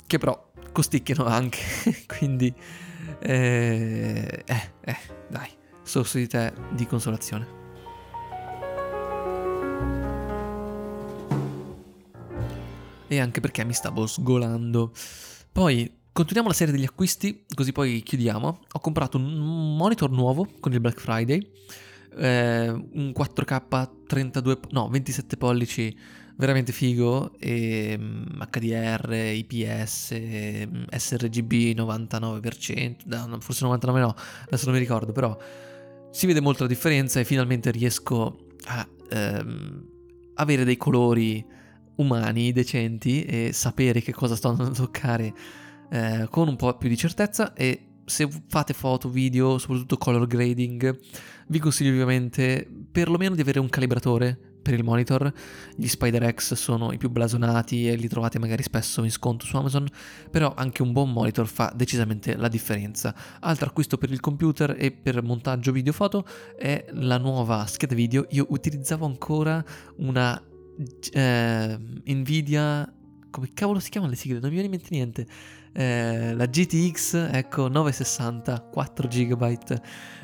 che 0.05 0.17
però 0.17 0.51
costicchiano 0.71 1.25
anche, 1.25 1.59
quindi 2.07 2.53
eh, 3.19 4.43
eh, 4.45 4.71
eh, 4.81 4.97
dai, 5.29 5.49
so 5.81 6.03
su 6.03 6.17
di 6.17 6.27
te 6.27 6.53
di 6.71 6.85
consolazione. 6.85 7.64
E 13.07 13.19
anche 13.19 13.39
perché 13.39 13.63
mi 13.63 13.73
stavo 13.73 14.07
sgolando. 14.07 14.91
Poi 15.51 15.99
continuiamo 16.11 16.49
la 16.49 16.55
serie 16.55 16.73
degli 16.73 16.85
acquisti, 16.85 17.45
così 17.53 17.71
poi 17.71 18.01
chiudiamo. 18.01 18.59
Ho 18.71 18.79
comprato 18.79 19.17
un 19.17 19.75
monitor 19.75 20.09
nuovo 20.11 20.47
con 20.59 20.73
il 20.73 20.79
Black 20.79 20.99
Friday 20.99 21.51
eh, 22.17 22.69
un 22.69 23.13
4K 23.15 23.89
32, 24.07 24.59
no, 24.71 24.87
27 24.89 25.37
pollici 25.37 25.97
veramente 26.37 26.73
figo 26.73 27.33
e 27.39 27.97
HDR, 27.97 29.13
IPS, 29.13 30.13
sRGB 30.95 31.77
99%, 31.77 33.27
no, 33.27 33.39
forse 33.39 33.63
99 33.63 33.99
no, 33.99 34.15
adesso 34.45 34.65
non 34.65 34.73
mi 34.73 34.79
ricordo, 34.79 35.13
però 35.13 35.37
si 36.11 36.25
vede 36.25 36.41
molto 36.41 36.63
la 36.63 36.69
differenza 36.69 37.19
e 37.19 37.25
finalmente 37.25 37.71
riesco 37.71 38.47
a 38.65 38.87
ehm, 39.09 39.85
avere 40.35 40.65
dei 40.65 40.77
colori 40.77 41.45
umani 41.95 42.51
decenti 42.51 43.23
e 43.23 43.51
sapere 43.53 44.01
che 44.01 44.13
cosa 44.13 44.35
sto 44.35 44.49
andando 44.49 44.71
a 44.71 44.75
toccare 44.75 45.33
eh, 45.89 46.27
con 46.29 46.47
un 46.47 46.55
po' 46.55 46.75
più 46.77 46.89
di 46.89 46.97
certezza 46.97 47.53
e 47.53 47.87
se 48.05 48.29
fate 48.47 48.73
foto, 48.73 49.09
video, 49.09 49.57
soprattutto 49.57 49.97
color 49.97 50.27
grading, 50.27 50.99
vi 51.47 51.59
consiglio 51.59 51.91
vivamente 51.91 52.67
perlomeno 52.91 53.35
di 53.35 53.41
avere 53.41 53.59
un 53.59 53.69
calibratore 53.69 54.37
per 54.65 54.73
il 54.73 54.83
monitor. 54.83 55.31
Gli 55.75 55.87
SpiderX 55.87 56.53
sono 56.53 56.91
i 56.91 56.97
più 56.97 57.09
blasonati 57.09 57.87
e 57.87 57.95
li 57.95 58.07
trovate 58.07 58.39
magari 58.39 58.63
spesso 58.63 59.03
in 59.03 59.11
sconto 59.11 59.45
su 59.45 59.55
Amazon, 59.57 59.87
però 60.31 60.53
anche 60.55 60.81
un 60.81 60.91
buon 60.91 61.11
monitor 61.11 61.47
fa 61.47 61.71
decisamente 61.75 62.35
la 62.35 62.47
differenza. 62.47 63.13
Altro 63.41 63.67
acquisto 63.67 63.97
per 63.97 64.11
il 64.11 64.19
computer 64.19 64.75
e 64.77 64.91
per 64.91 65.21
montaggio 65.21 65.71
video 65.71 65.93
foto 65.93 66.25
è 66.57 66.85
la 66.93 67.17
nuova 67.17 67.65
scheda 67.67 67.93
video. 67.93 68.25
Io 68.29 68.47
utilizzavo 68.49 69.05
ancora 69.05 69.63
una 69.97 70.41
eh, 71.11 71.77
Nvidia 72.05 72.93
come 73.35 73.49
cavolo 73.53 73.79
si 73.79 73.89
chiamano 73.89 74.13
le 74.13 74.17
sigle? 74.17 74.39
Non 74.39 74.49
mi 74.49 74.55
viene 74.55 74.67
in 74.67 74.71
mente 74.71 74.87
niente. 74.91 75.27
Eh, 75.73 76.33
la 76.33 76.45
GTX, 76.45 77.31
ecco, 77.33 77.67
960, 77.67 78.69
4 78.71 79.07
GB 79.09 79.57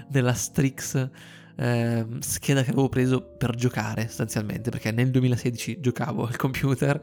della 0.08 0.34
Strix, 0.34 1.10
eh, 1.58 2.06
scheda 2.20 2.64
che 2.64 2.70
avevo 2.70 2.88
preso 2.88 3.22
per 3.22 3.54
giocare 3.56 4.08
sostanzialmente, 4.08 4.70
perché 4.70 4.92
nel 4.92 5.12
2016 5.12 5.82
giocavo 5.82 6.26
al 6.26 6.38
computer 6.38 6.98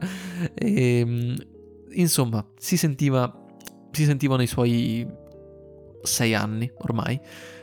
e 0.55 0.99
ehm, 0.99 1.35
insomma 1.91 2.43
si 2.57 2.75
sentiva, 2.75 3.31
si 3.91 4.05
sentivano 4.05 4.41
i 4.41 4.47
suoi 4.47 5.07
6 6.01 6.33
anni 6.33 6.71
ormai 6.77 7.19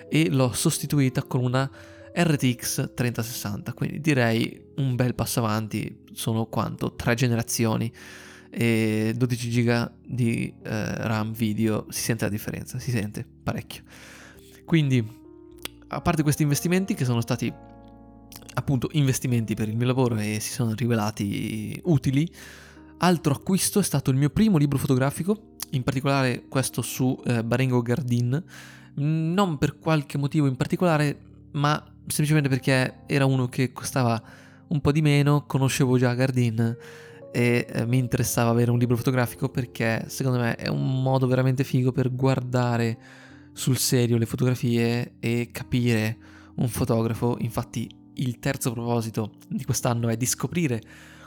e 0.08 0.30
l'ho 0.30 0.52
sostituita 0.52 1.24
con 1.24 1.42
una 1.42 1.68
RTX 2.16 2.94
3060, 2.94 3.74
quindi 3.74 4.00
direi 4.00 4.68
un 4.76 4.94
bel 4.94 5.14
passo 5.14 5.40
avanti, 5.40 6.04
sono 6.12 6.46
quanto? 6.46 6.94
Tre 6.94 7.14
generazioni 7.14 7.92
e 8.48 9.12
12 9.14 9.50
giga 9.50 9.92
di 10.02 10.52
eh, 10.62 11.06
RAM 11.06 11.32
video, 11.32 11.84
si 11.90 12.00
sente 12.00 12.24
la 12.24 12.30
differenza, 12.30 12.78
si 12.78 12.90
sente 12.90 13.26
parecchio. 13.42 13.82
Quindi, 14.64 15.06
a 15.88 16.00
parte 16.00 16.22
questi 16.22 16.42
investimenti 16.42 16.94
che 16.94 17.04
sono 17.04 17.20
stati 17.20 17.52
appunto 18.54 18.88
investimenti 18.92 19.54
per 19.54 19.68
il 19.68 19.76
mio 19.76 19.86
lavoro 19.86 20.16
e 20.16 20.40
si 20.40 20.52
sono 20.52 20.72
rivelati 20.74 21.78
utili, 21.84 22.26
altro 22.98 23.34
acquisto 23.34 23.78
è 23.78 23.82
stato 23.82 24.10
il 24.10 24.16
mio 24.16 24.30
primo 24.30 24.56
libro 24.56 24.78
fotografico, 24.78 25.54
in 25.72 25.82
particolare 25.82 26.46
questo 26.48 26.80
su 26.80 27.20
eh, 27.26 27.44
Barengo 27.44 27.82
Gardin, 27.82 28.42
non 28.94 29.58
per 29.58 29.78
qualche 29.78 30.16
motivo 30.16 30.46
in 30.46 30.56
particolare, 30.56 31.18
ma 31.52 31.90
semplicemente 32.06 32.48
perché 32.48 33.02
era 33.06 33.24
uno 33.24 33.48
che 33.48 33.72
costava 33.72 34.20
un 34.68 34.80
po' 34.80 34.92
di 34.92 35.02
meno, 35.02 35.44
conoscevo 35.46 35.98
già 35.98 36.14
Gardin 36.14 36.76
e 37.32 37.66
eh, 37.68 37.86
mi 37.86 37.98
interessava 37.98 38.50
avere 38.50 38.70
un 38.70 38.78
libro 38.78 38.96
fotografico 38.96 39.48
perché 39.48 40.04
secondo 40.08 40.38
me 40.38 40.54
è 40.54 40.68
un 40.68 41.02
modo 41.02 41.26
veramente 41.26 41.64
figo 41.64 41.92
per 41.92 42.14
guardare 42.14 42.98
sul 43.52 43.76
serio 43.76 44.16
le 44.16 44.26
fotografie 44.26 45.14
e 45.20 45.50
capire 45.52 46.18
un 46.56 46.68
fotografo. 46.68 47.36
Infatti 47.40 47.88
il 48.14 48.38
terzo 48.38 48.72
proposito 48.72 49.32
di 49.48 49.64
quest'anno 49.64 50.08
è 50.08 50.16
di 50.16 50.26
scoprire 50.26 50.80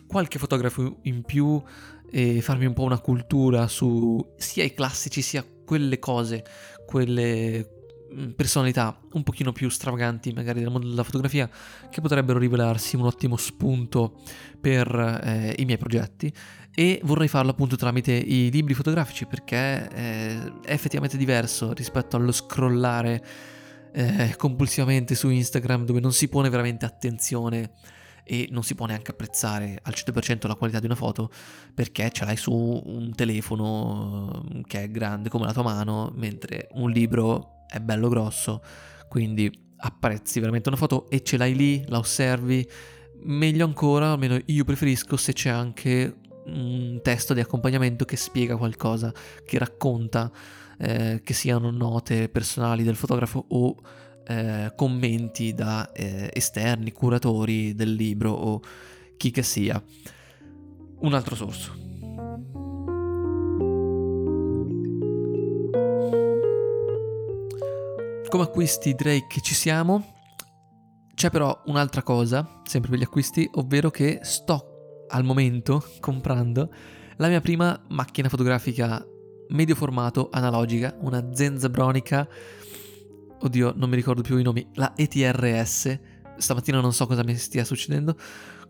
qualche 0.07 0.39
fotografo 0.39 0.97
in 1.03 1.21
più 1.21 1.61
e 2.11 2.41
farmi 2.41 2.65
un 2.65 2.73
po' 2.73 2.83
una 2.83 2.99
cultura 2.99 3.67
su 3.67 4.33
sia 4.37 4.63
i 4.63 4.73
classici 4.73 5.21
sia 5.21 5.45
quelle 5.63 5.99
cose, 5.99 6.43
quelle 6.87 7.78
personalità 8.35 8.99
un 9.13 9.23
pochino 9.23 9.51
più 9.51 9.69
stravaganti 9.69 10.31
magari 10.33 10.59
del 10.59 10.69
mondo 10.69 10.87
della 10.87 11.03
fotografia 11.03 11.49
che 11.89 12.01
potrebbero 12.01 12.39
rivelarsi 12.39 12.95
un 12.95 13.05
ottimo 13.05 13.37
spunto 13.37 14.21
per 14.59 15.21
eh, 15.23 15.55
i 15.57 15.65
miei 15.65 15.77
progetti. 15.77 16.33
E 16.73 17.01
vorrei 17.03 17.27
farlo 17.27 17.51
appunto 17.51 17.75
tramite 17.75 18.13
i 18.13 18.49
libri 18.51 18.73
fotografici 18.73 19.25
perché 19.25 19.89
eh, 19.89 20.51
è 20.63 20.71
effettivamente 20.71 21.17
diverso 21.17 21.73
rispetto 21.73 22.15
allo 22.15 22.31
scrollare 22.31 23.23
eh, 23.91 24.35
compulsivamente 24.37 25.15
su 25.15 25.29
Instagram 25.29 25.85
dove 25.85 25.99
non 25.99 26.13
si 26.13 26.27
pone 26.29 26.49
veramente 26.49 26.85
attenzione 26.85 27.71
e 28.23 28.47
non 28.51 28.63
si 28.63 28.75
può 28.75 28.85
neanche 28.85 29.11
apprezzare 29.11 29.79
al 29.81 29.93
100% 29.95 30.47
la 30.47 30.53
qualità 30.53 30.79
di 30.79 30.85
una 30.85 30.95
foto 30.95 31.31
perché 31.73 32.11
ce 32.11 32.25
l'hai 32.25 32.37
su 32.37 32.53
un 32.53 33.13
telefono 33.15 34.45
che 34.67 34.83
è 34.83 34.91
grande 34.91 35.29
come 35.29 35.45
la 35.45 35.53
tua 35.53 35.63
mano 35.63 36.13
mentre 36.15 36.67
un 36.73 36.91
libro 36.91 37.58
è 37.69 37.79
bello 37.79 38.09
grosso, 38.09 38.61
quindi 39.07 39.51
apprezzi 39.77 40.39
veramente 40.39 40.69
una 40.69 40.77
foto 40.77 41.09
e 41.09 41.23
ce 41.23 41.37
l'hai 41.37 41.55
lì, 41.55 41.83
la 41.87 41.99
osservi. 41.99 42.67
Meglio 43.21 43.65
ancora, 43.65 44.11
almeno 44.11 44.39
io 44.45 44.63
preferisco 44.63 45.17
se 45.17 45.33
c'è 45.33 45.49
anche 45.49 46.15
un 46.45 46.99
testo 47.03 47.33
di 47.33 47.41
accompagnamento 47.41 48.05
che 48.05 48.17
spiega 48.17 48.55
qualcosa, 48.57 49.13
che 49.45 49.57
racconta, 49.57 50.31
eh, 50.77 51.21
che 51.23 51.33
siano 51.33 51.69
note 51.69 52.29
personali 52.29 52.83
del 52.83 52.95
fotografo 52.95 53.45
o 53.49 53.75
eh, 54.25 54.71
commenti 54.75 55.53
da 55.53 55.91
eh, 55.91 56.29
esterni, 56.33 56.91
curatori 56.91 57.75
del 57.75 57.93
libro 57.93 58.31
o 58.31 58.61
chi 59.17 59.31
che 59.31 59.43
sia. 59.43 59.81
Un 61.01 61.13
altro 61.13 61.35
sorso. 61.35 61.88
Come 68.29 68.43
acquisti 68.43 68.93
direi 68.93 69.25
che 69.27 69.41
ci 69.41 69.55
siamo. 69.55 70.13
C'è 71.15 71.31
però 71.31 71.63
un'altra 71.65 72.03
cosa, 72.03 72.61
sempre 72.63 72.91
per 72.91 72.99
gli 72.99 73.03
acquisti, 73.03 73.49
ovvero 73.55 73.89
che 73.89 74.19
sto 74.21 75.05
al 75.07 75.23
momento 75.23 75.83
comprando 75.99 76.71
la 77.17 77.27
mia 77.27 77.41
prima 77.41 77.81
macchina 77.89 78.29
fotografica 78.29 79.03
medio 79.49 79.73
formato 79.73 80.29
analogica, 80.31 80.95
una 80.99 81.33
Zenza 81.33 81.69
Bronica, 81.69 82.27
oddio 83.39 83.73
non 83.75 83.89
mi 83.89 83.95
ricordo 83.95 84.21
più 84.21 84.37
i 84.37 84.43
nomi, 84.43 84.69
la 84.75 84.93
ETRS, 84.95 85.99
stamattina 86.37 86.79
non 86.79 86.93
so 86.93 87.07
cosa 87.07 87.23
mi 87.23 87.35
stia 87.35 87.65
succedendo, 87.65 88.15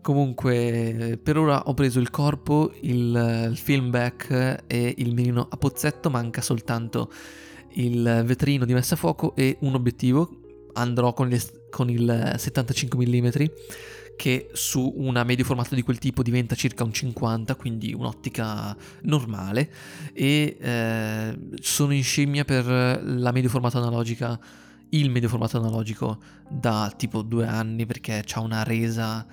comunque 0.00 1.20
per 1.22 1.36
ora 1.36 1.64
ho 1.64 1.74
preso 1.74 2.00
il 2.00 2.08
corpo, 2.08 2.72
il, 2.80 3.48
il 3.50 3.58
film 3.58 3.90
back 3.90 4.64
e 4.66 4.94
il 4.96 5.12
mirino 5.12 5.46
a 5.50 5.56
pozzetto, 5.58 6.08
manca 6.08 6.40
soltanto 6.40 7.10
il 7.74 8.22
vetrino 8.24 8.64
di 8.64 8.72
messa 8.72 8.94
a 8.94 8.96
fuoco 8.96 9.34
e 9.36 9.56
un 9.60 9.74
obiettivo, 9.74 10.40
andrò 10.74 11.12
con, 11.12 11.28
le, 11.28 11.40
con 11.70 11.90
il 11.90 12.34
75 12.36 13.06
mm 13.06 13.28
che 14.20 14.50
su 14.52 14.92
una 14.98 15.24
medio 15.24 15.46
formato 15.46 15.74
di 15.74 15.80
quel 15.80 15.96
tipo 15.96 16.22
diventa 16.22 16.54
circa 16.54 16.84
un 16.84 16.92
50, 16.92 17.54
quindi 17.54 17.94
un'ottica 17.94 18.76
normale. 19.04 19.70
E 20.12 20.58
eh, 20.60 21.38
sono 21.58 21.94
in 21.94 22.02
scimmia 22.02 22.44
per 22.44 22.66
la 23.02 23.32
medio 23.32 23.48
formato 23.48 23.78
analogica, 23.78 24.38
il 24.90 25.08
medio 25.08 25.30
formato 25.30 25.56
analogico 25.56 26.18
da 26.50 26.92
tipo 26.94 27.22
due 27.22 27.46
anni 27.46 27.86
perché 27.86 28.22
ha 28.30 28.40
una 28.40 28.62
resa 28.62 29.26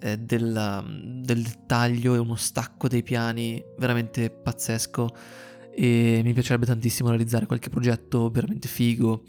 eh, 0.00 0.16
del, 0.16 1.20
del 1.22 1.42
dettaglio 1.42 2.14
e 2.14 2.18
uno 2.18 2.36
stacco 2.36 2.88
dei 2.88 3.02
piani 3.02 3.62
veramente 3.76 4.30
pazzesco 4.30 5.14
e 5.80 6.20
mi 6.22 6.34
piacerebbe 6.34 6.66
tantissimo 6.66 7.08
realizzare 7.08 7.46
qualche 7.46 7.70
progetto 7.70 8.28
veramente 8.28 8.68
figo 8.68 9.22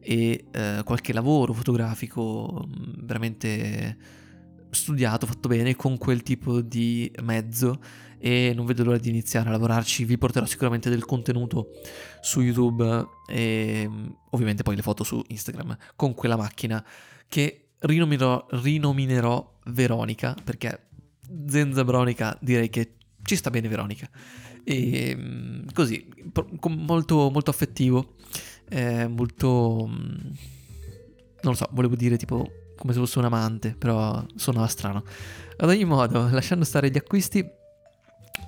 e 0.00 0.46
eh, 0.50 0.80
qualche 0.82 1.12
lavoro 1.12 1.52
fotografico 1.52 2.66
mm, 2.66 3.04
veramente 3.04 3.96
studiato, 4.70 5.26
fatto 5.26 5.48
bene 5.48 5.76
con 5.76 5.98
quel 5.98 6.22
tipo 6.22 6.62
di 6.62 7.12
mezzo 7.22 7.78
e 8.16 8.54
non 8.56 8.64
vedo 8.64 8.84
l'ora 8.84 8.96
di 8.96 9.10
iniziare 9.10 9.50
a 9.50 9.52
lavorarci. 9.52 10.06
Vi 10.06 10.16
porterò 10.16 10.46
sicuramente 10.46 10.88
del 10.88 11.04
contenuto 11.04 11.72
su 12.22 12.40
YouTube 12.40 13.06
e 13.26 13.90
ovviamente 14.30 14.62
poi 14.62 14.76
le 14.76 14.82
foto 14.82 15.04
su 15.04 15.22
Instagram 15.28 15.76
con 15.94 16.14
quella 16.14 16.36
macchina 16.36 16.82
che 17.28 17.72
rinominerò, 17.80 18.46
rinominerò 18.48 19.58
Veronica 19.66 20.34
perché 20.42 20.86
Zenza 21.46 21.84
Bronica 21.84 22.34
direi 22.40 22.70
che 22.70 22.94
ci 23.24 23.36
sta 23.36 23.50
bene 23.50 23.68
Veronica. 23.68 24.08
E 24.70 25.16
così, 25.72 26.06
molto, 26.66 27.30
molto 27.30 27.50
affettivo, 27.50 28.16
eh, 28.68 29.06
molto... 29.06 29.48
non 29.88 30.36
lo 31.40 31.54
so, 31.54 31.66
volevo 31.72 31.96
dire 31.96 32.18
tipo 32.18 32.46
come 32.76 32.92
se 32.92 32.98
fosse 32.98 33.18
un 33.18 33.24
amante, 33.24 33.74
però 33.78 34.22
suonava 34.34 34.66
strano. 34.66 35.04
Ad 35.56 35.70
ogni 35.70 35.86
modo, 35.86 36.28
lasciando 36.30 36.66
stare 36.66 36.90
gli 36.90 36.98
acquisti, 36.98 37.38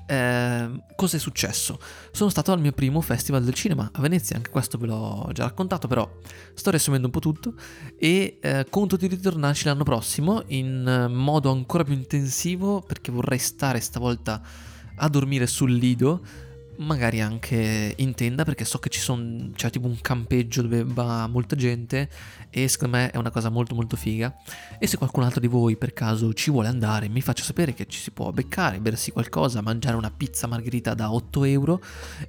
eh, 0.07 0.71
cosa 0.95 1.17
è 1.17 1.19
successo? 1.19 1.81
Sono 2.13 2.29
stato 2.29 2.53
al 2.53 2.61
mio 2.61 2.73
primo 2.73 3.01
festival 3.01 3.43
del 3.43 3.55
cinema 3.55 3.91
a 3.91 4.01
Venezia, 4.03 4.37
anche 4.37 4.51
questo 4.51 4.77
ve 4.77 4.89
l'ho 4.89 5.31
già 5.33 5.45
raccontato, 5.45 5.89
però 5.89 6.07
sto 6.53 6.69
riassumendo 6.69 7.07
un 7.07 7.13
po' 7.15 7.21
tutto 7.21 7.55
e 7.99 8.39
eh, 8.43 8.67
conto 8.69 8.97
di 8.97 9.07
ritornarci 9.07 9.65
l'anno 9.65 9.85
prossimo 9.85 10.43
in 10.49 11.09
modo 11.13 11.51
ancora 11.51 11.83
più 11.83 11.95
intensivo 11.95 12.83
perché 12.83 13.11
vorrei 13.11 13.39
stare 13.39 13.81
stavolta 13.81 14.69
a 15.01 15.09
dormire 15.09 15.47
sul 15.47 15.73
lido 15.73 16.49
magari 16.81 17.21
anche 17.21 17.93
in 17.97 18.15
tenda 18.15 18.45
perché 18.45 18.65
so 18.65 18.79
che 18.79 18.89
ci 18.89 19.01
sono 19.01 19.51
c'è 19.55 19.71
tipo 19.71 19.87
un 19.87 20.01
campeggio 20.01 20.63
dove 20.63 20.83
va 20.85 21.27
molta 21.27 21.55
gente 21.57 22.09
e 22.49 22.69
secondo 22.69 22.97
me 22.97 23.11
è 23.11 23.17
una 23.17 23.31
cosa 23.31 23.51
molto 23.51 23.75
molto 23.75 23.97
figa. 23.97 24.35
E 24.79 24.87
se 24.87 24.97
qualcun 24.97 25.25
altro 25.25 25.41
di 25.41 25.47
voi 25.47 25.77
per 25.77 25.93
caso 25.93 26.33
ci 26.33 26.51
vuole 26.51 26.69
andare 26.69 27.09
mi 27.09 27.21
faccia 27.21 27.43
sapere 27.43 27.75
che 27.75 27.87
ci 27.87 27.99
si 27.99 28.11
può 28.11 28.31
beccare 28.31 28.81
bersi 28.81 29.11
qualcosa 29.11 29.61
mangiare 29.61 29.97
una 29.97 30.11
pizza 30.11 30.47
margherita 30.47 30.95
da 30.95 31.13
8 31.13 31.45
euro 31.45 31.83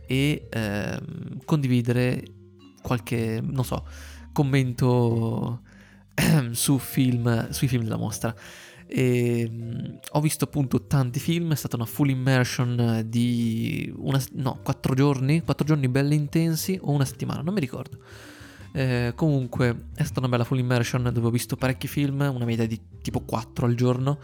e 0.06 0.48
ehm, 0.50 1.44
condividere 1.46 2.24
qualche 2.82 3.42
non 3.42 3.64
so 3.64 3.86
commento 4.34 5.62
su 6.52 6.78
film 6.78 7.50
sui 7.52 7.68
film 7.68 7.84
della 7.84 7.98
mostra 7.98 8.36
e, 8.94 9.48
um, 9.50 10.00
ho 10.12 10.20
visto 10.20 10.44
appunto 10.44 10.86
tanti 10.86 11.22
film, 11.22 11.54
è 11.54 11.56
stata 11.56 11.78
una 11.78 11.86
full 11.86 12.10
immersion 12.10 13.04
di 13.06 13.90
una, 13.96 14.22
no, 14.34 14.60
quattro 14.62 14.94
giorni, 14.94 15.42
quattro 15.44 15.66
giorni 15.66 15.88
belli 15.88 16.14
intensi 16.14 16.78
o 16.82 16.92
una 16.92 17.06
settimana, 17.06 17.42
non 17.42 17.54
mi 17.54 17.62
ricordo. 17.62 18.00
Eh, 18.74 19.14
comunque 19.16 19.88
è 19.96 20.04
stata 20.04 20.20
una 20.20 20.28
bella 20.28 20.44
full 20.44 20.58
immersion 20.58 21.10
dove 21.14 21.28
ho 21.28 21.30
visto 21.30 21.56
parecchi 21.56 21.88
film, 21.88 22.20
una 22.20 22.44
media 22.44 22.68
di 22.68 22.80
tipo 23.02 23.22
4 23.22 23.66
al 23.66 23.76
giorno 23.76 24.20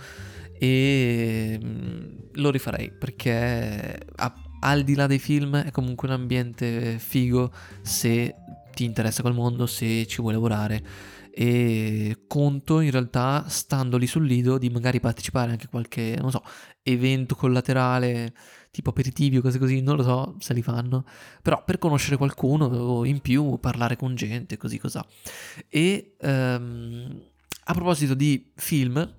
e 0.60 1.58
um, 1.62 2.18
lo 2.34 2.50
rifarei 2.52 2.92
perché 2.92 3.98
a, 4.16 4.34
al 4.60 4.84
di 4.84 4.96
là 4.96 5.08
dei 5.08 5.20
film 5.20 5.56
è 5.56 5.72
comunque 5.72 6.10
un 6.10 6.14
ambiente 6.14 6.98
figo 7.00 7.54
se 7.82 8.36
ti 8.74 8.84
interessa 8.84 9.22
quel 9.22 9.34
mondo, 9.34 9.66
se 9.66 10.06
ci 10.08 10.22
vuoi 10.22 10.34
lavorare 10.34 10.84
e 11.40 12.24
conto 12.26 12.80
in 12.80 12.90
realtà 12.90 13.46
stando 13.48 13.98
lì 13.98 14.08
sul 14.08 14.26
lido 14.26 14.58
di 14.58 14.72
magari 14.72 15.00
partecipare 15.00 15.52
anche 15.52 15.68
a 15.68 15.70
qualche, 15.70 16.18
non 16.20 16.32
so, 16.32 16.42
evento 16.82 17.36
collaterale 17.36 18.34
tipo 18.72 18.90
aperitivi 18.90 19.38
o 19.38 19.42
cose 19.42 19.60
così, 19.60 19.80
non 19.82 19.98
lo 19.98 20.02
so 20.02 20.36
se 20.40 20.56
li 20.56 20.64
fanno, 20.64 21.06
però 21.44 21.64
per 21.64 21.78
conoscere 21.78 22.18
qualcuno 22.18 23.04
in 23.06 23.20
più, 23.22 23.60
parlare 23.60 23.98
con 23.98 24.16
gente, 24.16 24.58
così 24.58 24.80
cos'ha. 24.80 25.06
E 25.70 26.16
um, 26.22 27.22
a 27.66 27.74
proposito 27.74 28.16
di 28.16 28.52
film, 28.56 29.16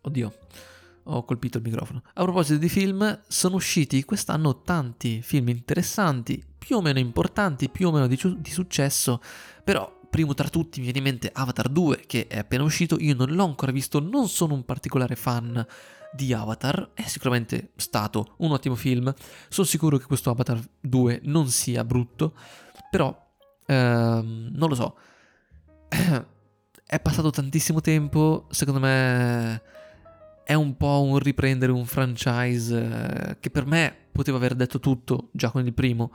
oddio, 0.00 0.34
ho 1.02 1.24
colpito 1.26 1.58
il 1.58 1.64
microfono. 1.64 2.00
A 2.14 2.22
proposito 2.22 2.58
di 2.58 2.70
film, 2.70 3.20
sono 3.28 3.56
usciti 3.56 4.02
quest'anno 4.04 4.62
tanti 4.62 5.20
film 5.20 5.50
interessanti, 5.50 6.42
più 6.56 6.76
o 6.76 6.80
meno 6.80 7.00
importanti, 7.00 7.68
più 7.68 7.88
o 7.88 7.92
meno 7.92 8.06
di, 8.06 8.18
di 8.38 8.50
successo, 8.50 9.20
però 9.62 10.00
primo 10.12 10.34
tra 10.34 10.50
tutti 10.50 10.78
mi 10.78 10.84
viene 10.84 10.98
in 10.98 11.04
mente 11.04 11.30
Avatar 11.32 11.70
2 11.70 12.04
che 12.06 12.26
è 12.26 12.36
appena 12.36 12.64
uscito, 12.64 12.98
io 12.98 13.14
non 13.14 13.30
l'ho 13.30 13.46
ancora 13.46 13.72
visto, 13.72 13.98
non 13.98 14.28
sono 14.28 14.52
un 14.52 14.62
particolare 14.62 15.16
fan 15.16 15.66
di 16.12 16.34
Avatar, 16.34 16.90
è 16.92 17.00
sicuramente 17.04 17.70
stato 17.76 18.34
un 18.38 18.52
ottimo 18.52 18.74
film, 18.74 19.10
sono 19.48 19.66
sicuro 19.66 19.96
che 19.96 20.04
questo 20.04 20.28
Avatar 20.28 20.62
2 20.80 21.20
non 21.24 21.48
sia 21.48 21.82
brutto, 21.82 22.34
però 22.90 23.18
ehm, 23.64 24.50
non 24.52 24.68
lo 24.68 24.74
so, 24.74 24.96
è 26.84 27.00
passato 27.00 27.30
tantissimo 27.30 27.80
tempo, 27.80 28.48
secondo 28.50 28.80
me 28.80 29.62
è 30.44 30.52
un 30.52 30.76
po' 30.76 31.04
un 31.04 31.18
riprendere 31.20 31.72
un 31.72 31.86
franchise 31.86 33.30
eh, 33.30 33.36
che 33.40 33.48
per 33.48 33.64
me 33.64 33.96
poteva 34.12 34.36
aver 34.36 34.54
detto 34.54 34.78
tutto 34.78 35.30
già 35.32 35.50
con 35.50 35.64
il 35.64 35.72
primo, 35.72 36.12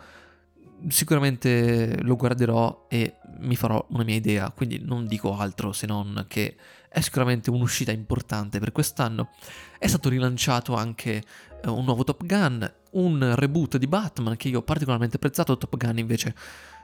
sicuramente 0.87 2.01
lo 2.01 2.15
guarderò 2.15 2.85
e 2.89 3.15
mi 3.39 3.55
farò 3.55 3.85
una 3.89 4.03
mia 4.03 4.15
idea, 4.15 4.51
quindi 4.51 4.79
non 4.83 5.07
dico 5.07 5.37
altro 5.37 5.71
se 5.71 5.85
non 5.85 6.25
che 6.27 6.55
è 6.89 7.01
sicuramente 7.01 7.49
un'uscita 7.49 7.91
importante 7.91 8.59
per 8.59 8.71
quest'anno. 8.71 9.29
È 9.77 9.87
stato 9.87 10.09
rilanciato 10.09 10.75
anche 10.75 11.23
eh, 11.63 11.69
un 11.69 11.85
nuovo 11.85 12.03
Top 12.03 12.25
Gun, 12.25 12.71
un 12.91 13.35
reboot 13.35 13.77
di 13.77 13.87
Batman 13.87 14.35
che 14.35 14.47
io 14.47 14.59
ho 14.59 14.63
particolarmente 14.63 15.17
apprezzato, 15.17 15.57
Top 15.57 15.77
Gun 15.77 15.97
invece 15.99 16.35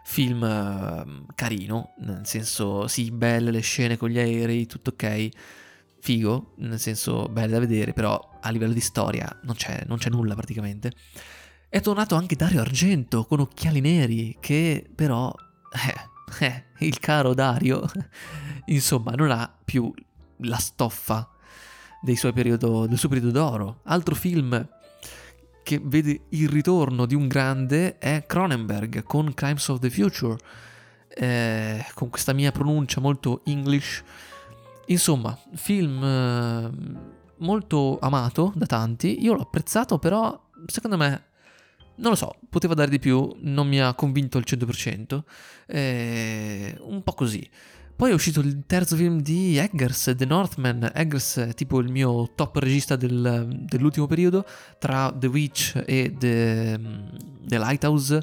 film 0.04 0.44
eh, 0.44 1.34
carino, 1.36 1.94
nel 2.00 2.26
senso 2.26 2.88
sì, 2.88 3.12
belle 3.12 3.52
le 3.52 3.62
scene 3.62 3.98
con 3.98 4.10
gli 4.10 4.20
aerei, 4.20 4.66
tutto 4.66 4.92
ok, 4.92 5.30
figo, 6.00 6.54
nel 6.58 6.80
senso 6.80 7.28
belle 7.30 7.54
da 7.54 7.60
vedere, 7.60 7.94
però 7.94 8.38
a 8.42 8.50
livello 8.52 8.74
di 8.74 8.82
storia 8.82 9.40
non 9.44 9.56
c'è, 9.56 9.84
non 9.88 9.98
c'è 9.98 10.10
nulla 10.10 10.36
praticamente. 10.36 10.92
È 11.74 11.82
tornato 11.82 12.14
anche 12.14 12.36
Dario 12.36 12.62
Argento 12.62 13.26
con 13.26 13.40
occhiali 13.40 13.82
neri, 13.82 14.38
che 14.40 14.88
però... 14.94 15.34
Eh, 15.72 16.46
eh, 16.46 16.66
il 16.86 17.00
caro 17.00 17.34
Dario, 17.34 17.90
insomma, 18.70 19.14
non 19.14 19.32
ha 19.32 19.52
più 19.66 19.92
la 20.42 20.58
stoffa 20.58 21.28
periodo, 22.32 22.86
del 22.86 23.00
suo 23.00 23.10
periodo 23.10 23.32
d'oro. 23.32 23.80
Altro 23.86 24.14
film 24.14 24.70
che 25.64 25.82
vede 25.84 26.26
il 26.30 26.48
ritorno 26.48 27.08
di 27.08 27.16
un 27.16 27.28
grande 27.28 27.98
è 27.98 28.24
Cronenberg 28.28 29.02
con 29.02 29.34
Crimes 29.34 29.68
of 29.70 29.80
the 29.80 29.90
Future. 29.90 30.38
eh, 31.08 31.84
con 31.96 32.10
questa 32.10 32.34
mia 32.34 32.52
pronuncia 32.52 33.02
molto 33.02 33.42
English. 33.46 34.04
Insomma, 34.86 35.36
film 35.56 36.04
eh, 36.04 36.72
molto 37.38 37.98
amato 38.00 38.54
da 38.56 38.68
tanti, 38.68 39.24
io 39.24 39.34
l'ho 39.34 39.42
apprezzato, 39.42 39.98
però 39.98 40.40
secondo 40.68 40.98
me, 40.98 41.32
non 41.96 42.12
lo 42.12 42.16
so, 42.16 42.36
poteva 42.50 42.74
dare 42.74 42.90
di 42.90 43.00
più, 43.00 43.36
non 43.42 43.68
mi 43.68 43.80
ha 43.82 43.94
convinto 43.94 44.38
al 44.38 44.44
100%, 44.46 45.24
eh, 45.68 46.78
un 46.82 47.04
po' 47.04 47.14
così. 47.14 47.48
Poi 47.96 48.10
è 48.10 48.14
uscito 48.14 48.40
il 48.40 48.64
terzo 48.66 48.96
film 48.96 49.22
di 49.22 49.58
Eggers, 49.58 50.14
The 50.18 50.26
Northman. 50.26 50.92
Eggers 50.94 51.38
è 51.38 51.54
tipo 51.54 51.80
il 51.80 51.92
mio 51.92 52.32
top 52.36 52.56
regista 52.58 52.96
del, 52.96 53.66
dell'ultimo 53.66 54.08
periodo, 54.08 54.46
tra 54.80 55.14
The 55.16 55.28
Witch 55.28 55.84
e 55.86 56.14
The, 56.18 56.80
The 57.46 57.58
Lighthouse. 57.60 58.22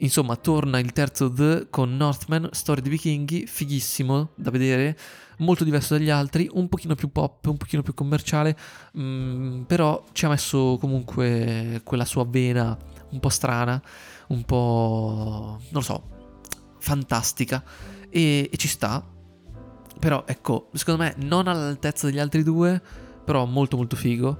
Insomma, 0.00 0.36
torna 0.36 0.78
il 0.78 0.92
terzo 0.92 1.32
The 1.32 1.68
con 1.70 1.96
Northman, 1.96 2.50
storia 2.52 2.82
di 2.82 2.90
vichinghi, 2.90 3.46
fighissimo 3.46 4.30
da 4.34 4.50
vedere, 4.50 4.96
molto 5.38 5.64
diverso 5.64 5.96
dagli 5.96 6.10
altri, 6.10 6.48
un 6.52 6.68
pochino 6.68 6.94
più 6.94 7.10
pop, 7.10 7.46
un 7.46 7.56
pochino 7.56 7.82
più 7.82 7.94
commerciale, 7.94 8.56
mh, 8.92 9.02
mm, 9.02 9.62
però 9.62 10.04
ci 10.12 10.26
ha 10.26 10.28
messo 10.28 10.76
comunque 10.78 11.80
quella 11.82 12.04
sua 12.04 12.26
vena 12.28 12.76
un 13.10 13.20
po' 13.20 13.30
strana, 13.30 13.82
un 14.28 14.44
po'... 14.44 15.58
non 15.60 15.70
lo 15.70 15.80
so, 15.80 16.02
fantastica 16.78 17.64
e, 18.10 18.50
e 18.52 18.56
ci 18.58 18.68
sta. 18.68 19.02
Però 19.98 20.24
ecco, 20.26 20.68
secondo 20.74 21.04
me 21.04 21.14
non 21.24 21.48
all'altezza 21.48 22.06
degli 22.06 22.18
altri 22.18 22.42
due, 22.42 22.82
però 23.24 23.46
molto 23.46 23.78
molto 23.78 23.96
figo 23.96 24.38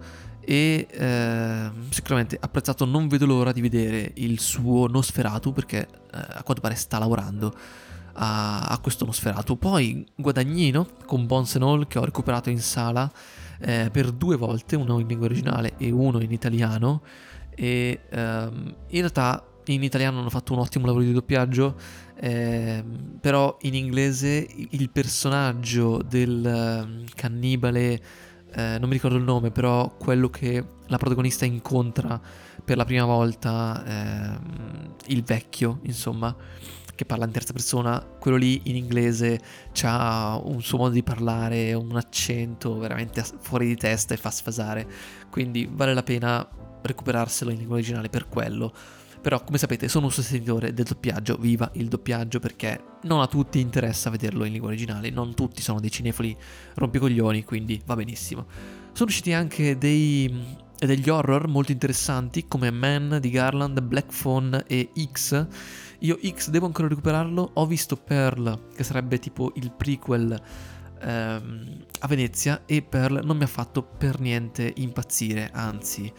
e 0.49 0.87
eh, 0.89 1.71
sicuramente 1.91 2.39
apprezzato 2.39 2.85
non 2.85 3.09
vedo 3.09 3.27
l'ora 3.27 3.51
di 3.51 3.61
vedere 3.61 4.13
il 4.15 4.39
suo 4.39 4.87
Nosferatu 4.87 5.53
perché 5.53 5.81
eh, 5.81 5.89
a 6.13 6.43
quanto 6.45 6.63
pare 6.63 6.77
sta 6.77 7.01
lavorando 7.01 7.53
a, 8.13 8.61
a, 8.61 8.79
questo 8.79 9.05
Nosferatu. 9.05 9.59
Poi 9.59 10.07
Guadagnino 10.15 10.87
con 11.05 11.27
Bones 11.27 11.57
and 11.57 11.65
All 11.65 11.87
che 11.89 11.99
ho 11.99 12.05
recuperato 12.05 12.49
in 12.49 12.61
sala 12.61 13.11
eh, 13.59 13.89
per 13.91 14.13
due 14.13 14.37
volte 14.37 14.77
uno 14.77 15.01
in 15.01 15.09
lingua 15.09 15.27
originale 15.27 15.75
e 15.79 15.91
uno 15.91 16.21
in 16.21 16.31
italiano. 16.31 17.03
E 17.53 18.03
ehm, 18.09 18.75
in 18.87 18.99
realtà 19.01 19.45
in 19.67 19.83
italiano 19.83 20.21
hanno 20.21 20.31
fatto 20.31 20.53
un 20.53 20.61
ottimo 20.61 20.87
lavoro 20.87 21.03
di 21.03 21.13
doppiaggio 21.13 21.75
eh, 22.19 22.85
però 23.21 23.57
in 23.63 23.75
inglese 23.75 24.47
il 24.71 24.91
personaggio 24.91 26.01
del 26.03 26.47
ehm, 26.47 27.05
cannibale 27.17 28.01
eh, 28.57 28.79
non 28.79 28.89
mi 28.89 28.95
ricordo 28.95 29.19
il 29.19 29.23
nome, 29.23 29.51
però 29.51 29.95
quello 29.99 30.31
che 30.31 30.65
la 30.87 30.97
protagonista 30.97 31.45
incontra 31.45 32.19
per 32.65 32.79
la 32.79 32.87
prima 32.87 33.05
volta, 33.05 33.85
eh, 33.85 34.39
il 35.09 35.23
vecchio, 35.23 35.81
insomma, 35.83 36.35
che 36.95 37.05
parla 37.05 37.27
in 37.27 37.33
terza 37.33 37.53
persona, 37.53 38.01
quello 38.19 38.39
lì 38.39 38.63
in 38.65 38.77
inglese 38.77 39.39
ha 39.83 40.41
un 40.43 40.63
suo 40.63 40.79
modo 40.79 40.95
di 40.95 41.03
parlare, 41.03 41.75
un 41.75 41.97
accento 41.97 42.79
veramente 42.79 43.23
fuori 43.41 43.67
di 43.67 43.77
testa 43.77 44.15
e 44.15 44.17
fa 44.17 44.31
sfasare, 44.31 44.89
quindi 45.31 45.69
vale 45.71 45.93
la 45.93 46.03
pena 46.03 46.49
recuperarselo 46.81 47.51
in 47.51 47.59
lingua 47.59 47.75
originale 47.77 48.09
per 48.09 48.27
quello. 48.27 48.73
Però, 49.27 49.43
come 49.43 49.59
sapete, 49.59 49.89
sono 49.89 50.05
un 50.07 50.13
sostenitore 50.13 50.73
del 50.73 50.85
doppiaggio, 50.85 51.37
viva 51.37 51.69
il 51.75 51.89
doppiaggio, 51.89 52.39
perché 52.39 52.99
non 53.03 53.21
a 53.21 53.27
tutti 53.27 53.59
interessa 53.59 54.09
vederlo 54.09 54.45
in 54.45 54.53
lingua 54.53 54.69
originale, 54.69 55.11
non 55.11 55.35
tutti 55.35 55.63
sono 55.63 55.81
dei 55.81 55.91
cinefoli 55.91 56.37
rompicoglioni, 56.75 57.43
quindi 57.43 57.83
va 57.85 57.97
benissimo. 57.97 58.47
Sono 58.93 59.09
usciti 59.11 59.33
anche 59.33 59.77
dei, 59.79 60.33
degli 60.79 61.09
horror 61.09 61.49
molto 61.49 61.73
interessanti, 61.73 62.47
come 62.47 62.71
Man 62.71 63.19
di 63.21 63.31
Garland, 63.31 63.81
Black 63.81 64.17
Phone 64.17 64.63
e 64.69 64.91
X. 65.11 65.45
Io 65.99 66.21
X 66.25 66.51
devo 66.51 66.67
ancora 66.67 66.87
recuperarlo, 66.87 67.51
ho 67.55 67.67
visto 67.67 67.97
Pearl, 67.97 68.69
che 68.77 68.85
sarebbe 68.85 69.19
tipo 69.19 69.51
il 69.57 69.73
prequel 69.73 70.41
ehm, 71.01 71.85
a 71.99 72.07
Venezia, 72.07 72.63
e 72.65 72.81
Pearl 72.81 73.23
non 73.25 73.37
mi 73.37 73.43
ha 73.43 73.49
fatto 73.49 73.83
per 73.83 74.21
niente 74.21 74.73
impazzire, 74.77 75.51
anzi 75.53 76.13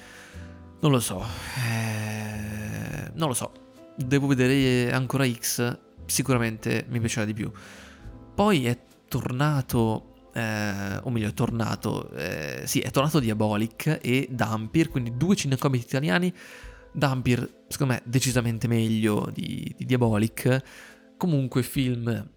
non 0.79 0.91
lo 0.91 0.99
so. 0.99 1.23
Eh, 1.57 3.11
non 3.13 3.27
lo 3.27 3.33
so. 3.33 3.51
Devo 3.95 4.27
vedere 4.27 4.91
ancora 4.91 5.27
X. 5.27 5.79
Sicuramente 6.05 6.85
mi 6.89 6.99
piacerà 6.99 7.25
di 7.25 7.33
più. 7.33 7.51
Poi 8.35 8.65
è 8.65 8.77
tornato. 9.07 10.29
Eh, 10.33 10.99
o 11.01 11.09
meglio, 11.09 11.29
è 11.29 11.33
tornato. 11.33 12.09
Eh, 12.11 12.61
sì, 12.65 12.79
è 12.79 12.91
tornato 12.91 13.19
Diabolic 13.19 13.99
e 14.01 14.27
Dampir. 14.29 14.89
Quindi 14.89 15.17
due 15.17 15.35
cinecomici 15.35 15.85
italiani. 15.85 16.33
Dampir, 16.91 17.63
secondo 17.67 17.93
me, 17.93 18.01
decisamente 18.05 18.67
meglio 18.67 19.29
di, 19.33 19.73
di 19.75 19.85
Diabolic. 19.85 20.63
Comunque, 21.17 21.63
film 21.63 22.29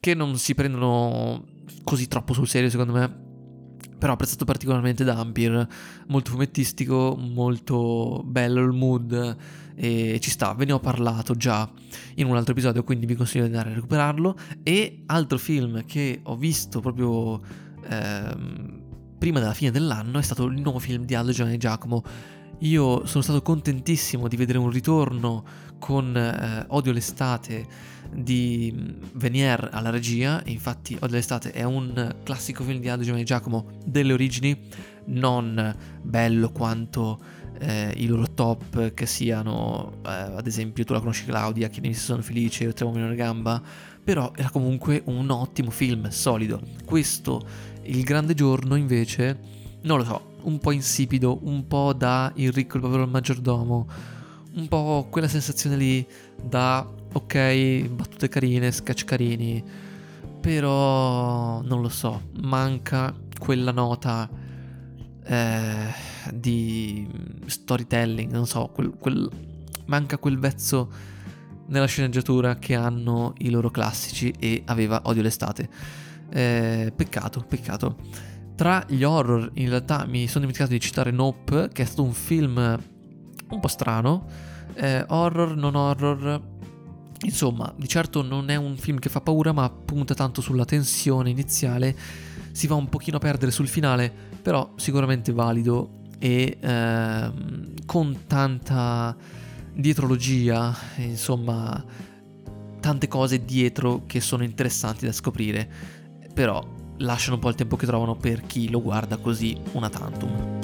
che 0.00 0.14
non 0.14 0.36
si 0.38 0.54
prendono 0.54 1.44
così 1.84 2.06
troppo 2.06 2.32
sul 2.32 2.46
serio, 2.46 2.70
secondo 2.70 2.92
me 2.92 3.27
però 3.98 4.12
apprezzato 4.12 4.44
particolarmente 4.44 5.04
Dampir, 5.04 5.66
molto 6.08 6.30
fumettistico, 6.30 7.16
molto 7.18 8.22
bello 8.24 8.60
il 8.60 8.72
mood 8.72 9.36
e 9.80 10.18
ci 10.20 10.30
sta, 10.30 10.54
ve 10.54 10.64
ne 10.64 10.72
ho 10.72 10.80
parlato 10.80 11.34
già 11.34 11.70
in 12.16 12.26
un 12.26 12.36
altro 12.36 12.52
episodio, 12.52 12.82
quindi 12.82 13.06
vi 13.06 13.14
consiglio 13.14 13.44
di 13.44 13.50
andare 13.50 13.70
a 13.70 13.74
recuperarlo. 13.74 14.36
E 14.64 15.02
altro 15.06 15.38
film 15.38 15.84
che 15.84 16.20
ho 16.22 16.36
visto 16.36 16.80
proprio 16.80 17.40
ehm, 17.88 18.82
prima 19.18 19.38
della 19.38 19.54
fine 19.54 19.70
dell'anno 19.70 20.18
è 20.18 20.22
stato 20.22 20.46
il 20.46 20.60
nuovo 20.60 20.80
film 20.80 21.04
di 21.04 21.14
Aldo 21.14 21.30
Giovanni 21.30 21.58
Giacomo. 21.58 22.02
Io 22.62 23.06
sono 23.06 23.22
stato 23.22 23.40
contentissimo 23.40 24.26
di 24.26 24.36
vedere 24.36 24.58
un 24.58 24.70
ritorno 24.70 25.44
con 25.78 26.16
eh, 26.16 26.64
Odio 26.68 26.90
l'estate 26.90 27.66
di 28.12 28.72
Venier 29.12 29.68
alla 29.72 29.90
regia, 29.90 30.42
infatti 30.46 30.96
Odio 31.00 31.16
l'estate 31.16 31.52
è 31.52 31.64
un 31.64 32.16
classico 32.22 32.64
film 32.64 32.80
di 32.80 32.88
Aldo 32.88 33.04
Giovanni 33.04 33.24
Giacomo 33.24 33.66
delle 33.84 34.12
origini, 34.12 34.58
non 35.06 35.76
bello 36.02 36.50
quanto 36.50 37.20
eh, 37.60 37.92
i 37.96 38.06
loro 38.06 38.32
top 38.32 38.94
che 38.94 39.06
siano, 39.06 40.00
eh, 40.04 40.10
ad 40.10 40.46
esempio 40.46 40.84
tu 40.84 40.92
la 40.92 41.00
conosci 41.00 41.24
Claudia, 41.24 41.68
che 41.68 41.80
ne 41.80 41.94
sono 41.94 42.22
felice, 42.22 42.64
io 42.64 42.72
trovo 42.72 42.96
una 42.96 43.14
gamba, 43.14 43.60
però 44.02 44.32
era 44.36 44.50
comunque 44.50 45.02
un 45.06 45.28
ottimo 45.30 45.70
film, 45.70 46.08
solido. 46.08 46.62
Questo, 46.84 47.46
Il 47.82 48.02
Grande 48.04 48.34
Giorno 48.34 48.74
invece, 48.74 49.38
non 49.82 49.98
lo 49.98 50.04
so, 50.04 50.36
un 50.42 50.58
po' 50.58 50.70
insipido, 50.70 51.38
un 51.42 51.66
po' 51.66 51.92
da 51.92 52.32
Il 52.36 52.52
ricco, 52.52 52.76
il 52.76 52.82
povero, 52.82 53.02
il 53.02 53.10
maggiordomo, 53.10 53.88
un 54.54 54.68
po' 54.68 55.06
quella 55.10 55.28
sensazione 55.28 55.76
lì 55.76 56.06
da 56.42 56.88
ok, 57.12 57.88
battute 57.88 58.28
carine, 58.28 58.70
sketch 58.70 59.04
carini, 59.04 59.62
però 60.40 61.60
non 61.62 61.80
lo 61.80 61.88
so, 61.88 62.30
manca 62.40 63.14
quella 63.38 63.72
nota 63.72 64.28
eh, 65.24 65.94
di 66.32 67.06
storytelling, 67.46 68.30
non 68.32 68.46
so, 68.46 68.70
quel, 68.72 68.94
quel, 68.98 69.28
manca 69.86 70.18
quel 70.18 70.38
vezzo 70.38 70.90
nella 71.66 71.86
sceneggiatura 71.86 72.56
che 72.56 72.74
hanno 72.74 73.34
i 73.38 73.50
loro 73.50 73.70
classici 73.70 74.32
e 74.38 74.62
aveva 74.66 75.02
Odio 75.04 75.22
l'estate. 75.22 75.68
Eh, 76.30 76.92
peccato, 76.94 77.44
peccato. 77.46 77.96
Tra 78.54 78.84
gli 78.88 79.02
horror, 79.02 79.50
in 79.54 79.68
realtà 79.68 80.04
mi 80.06 80.26
sono 80.26 80.40
dimenticato 80.40 80.72
di 80.72 80.80
citare 80.80 81.10
Nope, 81.10 81.68
che 81.72 81.82
è 81.82 81.84
stato 81.84 82.02
un 82.02 82.12
film 82.12 82.56
un 83.50 83.60
po' 83.60 83.68
strano. 83.68 84.26
Eh, 84.74 85.04
horror, 85.08 85.56
non 85.56 85.74
horror, 85.74 86.42
Insomma, 87.22 87.72
di 87.76 87.88
certo 87.88 88.22
non 88.22 88.48
è 88.48 88.56
un 88.56 88.76
film 88.76 88.98
che 88.98 89.08
fa 89.08 89.20
paura, 89.20 89.52
ma 89.52 89.68
punta 89.70 90.14
tanto 90.14 90.40
sulla 90.40 90.64
tensione 90.64 91.30
iniziale, 91.30 91.96
si 92.52 92.66
va 92.66 92.74
un 92.74 92.88
pochino 92.88 93.16
a 93.16 93.20
perdere 93.20 93.50
sul 93.50 93.68
finale, 93.68 94.12
però 94.40 94.72
sicuramente 94.76 95.32
valido 95.32 95.98
e 96.18 96.58
ehm, 96.60 97.74
con 97.86 98.24
tanta 98.26 99.16
dietrologia, 99.74 100.76
insomma, 100.96 101.84
tante 102.80 103.08
cose 103.08 103.44
dietro 103.44 104.04
che 104.06 104.20
sono 104.20 104.44
interessanti 104.44 105.04
da 105.04 105.12
scoprire, 105.12 105.68
però 106.32 106.64
lasciano 106.98 107.36
un 107.36 107.40
po' 107.40 107.48
il 107.48 107.54
tempo 107.54 107.76
che 107.76 107.86
trovano 107.86 108.16
per 108.16 108.42
chi 108.42 108.70
lo 108.70 108.80
guarda 108.80 109.16
così 109.18 109.56
una 109.72 109.88
tantum. 109.88 110.57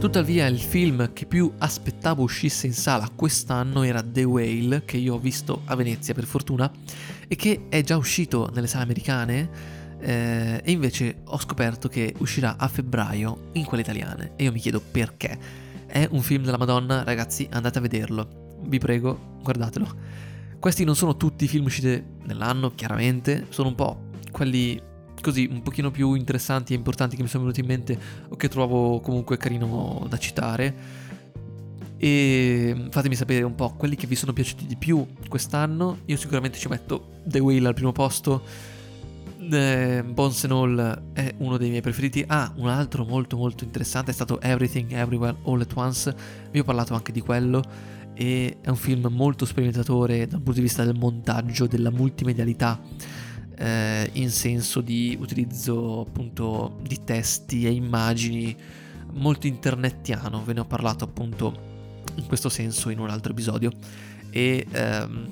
Tuttavia 0.00 0.46
il 0.46 0.58
film 0.58 1.12
che 1.12 1.26
più 1.26 1.52
aspettavo 1.58 2.22
uscisse 2.22 2.66
in 2.66 2.72
sala 2.72 3.10
quest'anno 3.14 3.82
era 3.82 4.02
The 4.02 4.24
Whale, 4.24 4.82
che 4.86 4.96
io 4.96 5.14
ho 5.14 5.18
visto 5.18 5.60
a 5.66 5.74
Venezia 5.76 6.14
per 6.14 6.24
fortuna, 6.24 6.72
e 7.28 7.36
che 7.36 7.66
è 7.68 7.82
già 7.82 7.98
uscito 7.98 8.50
nelle 8.54 8.66
sale 8.66 8.84
americane, 8.84 9.50
eh, 10.00 10.62
e 10.64 10.70
invece 10.70 11.20
ho 11.24 11.38
scoperto 11.38 11.88
che 11.88 12.14
uscirà 12.16 12.56
a 12.56 12.66
febbraio 12.66 13.50
in 13.52 13.66
quelle 13.66 13.82
italiane, 13.82 14.32
e 14.36 14.44
io 14.44 14.52
mi 14.52 14.58
chiedo 14.58 14.80
perché. 14.80 15.38
È 15.84 16.08
un 16.10 16.22
film 16.22 16.44
della 16.44 16.56
Madonna, 16.56 17.04
ragazzi, 17.04 17.46
andate 17.50 17.76
a 17.76 17.82
vederlo. 17.82 18.58
Vi 18.62 18.78
prego, 18.78 19.36
guardatelo. 19.42 19.86
Questi 20.58 20.82
non 20.82 20.96
sono 20.96 21.18
tutti 21.18 21.44
i 21.44 21.48
film 21.48 21.66
usciti 21.66 22.02
nell'anno, 22.24 22.72
chiaramente, 22.74 23.48
sono 23.50 23.68
un 23.68 23.74
po' 23.74 24.08
quelli 24.32 24.80
così 25.20 25.48
un 25.50 25.62
pochino 25.62 25.90
più 25.90 26.14
interessanti 26.14 26.72
e 26.72 26.76
importanti 26.76 27.16
che 27.16 27.22
mi 27.22 27.28
sono 27.28 27.44
venuti 27.44 27.60
in 27.60 27.66
mente 27.66 27.98
o 28.28 28.36
che 28.36 28.48
trovo 28.48 29.00
comunque 29.00 29.36
carino 29.36 30.06
da 30.08 30.18
citare. 30.18 31.08
E 31.96 32.86
fatemi 32.90 33.14
sapere 33.14 33.42
un 33.42 33.54
po' 33.54 33.74
quelli 33.74 33.94
che 33.94 34.06
vi 34.06 34.14
sono 34.14 34.32
piaciuti 34.32 34.66
di 34.66 34.76
più 34.76 35.06
quest'anno. 35.28 35.98
Io 36.06 36.16
sicuramente 36.16 36.58
ci 36.58 36.68
metto 36.68 37.18
The 37.24 37.38
Whale 37.40 37.68
al 37.68 37.74
primo 37.74 37.92
posto. 37.92 38.42
Eh, 39.52 40.02
Bones 40.06 40.44
and 40.44 40.52
All 40.52 41.02
è 41.12 41.34
uno 41.38 41.58
dei 41.58 41.68
miei 41.68 41.82
preferiti. 41.82 42.24
Ah, 42.26 42.52
un 42.56 42.68
altro 42.68 43.04
molto 43.04 43.36
molto 43.36 43.64
interessante 43.64 44.12
è 44.12 44.14
stato 44.14 44.40
Everything 44.40 44.92
Everywhere 44.92 45.36
All 45.44 45.60
at 45.60 45.72
Once. 45.74 46.14
Vi 46.50 46.58
ho 46.58 46.64
parlato 46.64 46.94
anche 46.94 47.12
di 47.12 47.20
quello. 47.20 47.62
E 48.14 48.58
è 48.60 48.68
un 48.70 48.76
film 48.76 49.06
molto 49.10 49.44
sperimentatore 49.44 50.26
dal 50.26 50.40
punto 50.40 50.52
di 50.52 50.62
vista 50.62 50.84
del 50.84 50.96
montaggio, 50.96 51.66
della 51.66 51.90
multimedialità. 51.90 52.80
Eh, 53.62 54.08
in 54.14 54.30
senso 54.30 54.80
di 54.80 55.18
utilizzo 55.20 56.00
appunto 56.00 56.78
di 56.80 57.04
testi 57.04 57.66
e 57.66 57.70
immagini 57.70 58.56
molto 59.12 59.46
internettiano, 59.46 60.42
ve 60.42 60.54
ne 60.54 60.60
ho 60.60 60.64
parlato 60.64 61.04
appunto 61.04 61.68
in 62.14 62.26
questo 62.26 62.48
senso 62.48 62.88
in 62.88 62.98
un 62.98 63.10
altro 63.10 63.32
episodio. 63.32 63.70
E 64.30 64.66
ehm, 64.70 65.28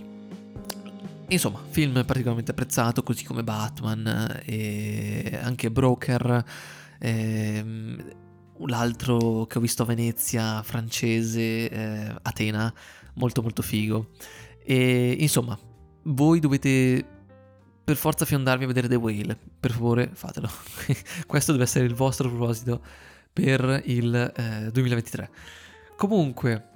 insomma, 1.28 1.58
film 1.70 2.04
particolarmente 2.04 2.50
apprezzato, 2.50 3.02
così 3.02 3.24
come 3.24 3.42
Batman 3.42 4.42
e 4.44 5.38
anche 5.40 5.70
Broker. 5.70 6.44
Ehm, 6.98 8.14
l'altro 8.66 9.46
che 9.46 9.56
ho 9.56 9.60
visto 9.60 9.84
a 9.84 9.86
Venezia, 9.86 10.62
francese, 10.62 11.70
eh, 11.70 12.14
Atena, 12.20 12.70
molto 13.14 13.40
molto 13.40 13.62
figo. 13.62 14.10
E 14.64 15.16
insomma, 15.18 15.58
voi 16.02 16.40
dovete 16.40 17.16
per 17.88 17.96
forza 17.96 18.26
fiondarvi 18.26 18.64
a 18.64 18.66
vedere 18.66 18.86
The 18.86 18.96
Whale, 18.96 19.38
per 19.58 19.72
favore 19.72 20.10
fatelo. 20.12 20.46
Questo 21.26 21.52
deve 21.52 21.64
essere 21.64 21.86
il 21.86 21.94
vostro 21.94 22.28
proposito 22.28 22.82
per 23.32 23.80
il 23.86 24.14
eh, 24.14 24.70
2023. 24.70 25.30
Comunque, 25.96 26.68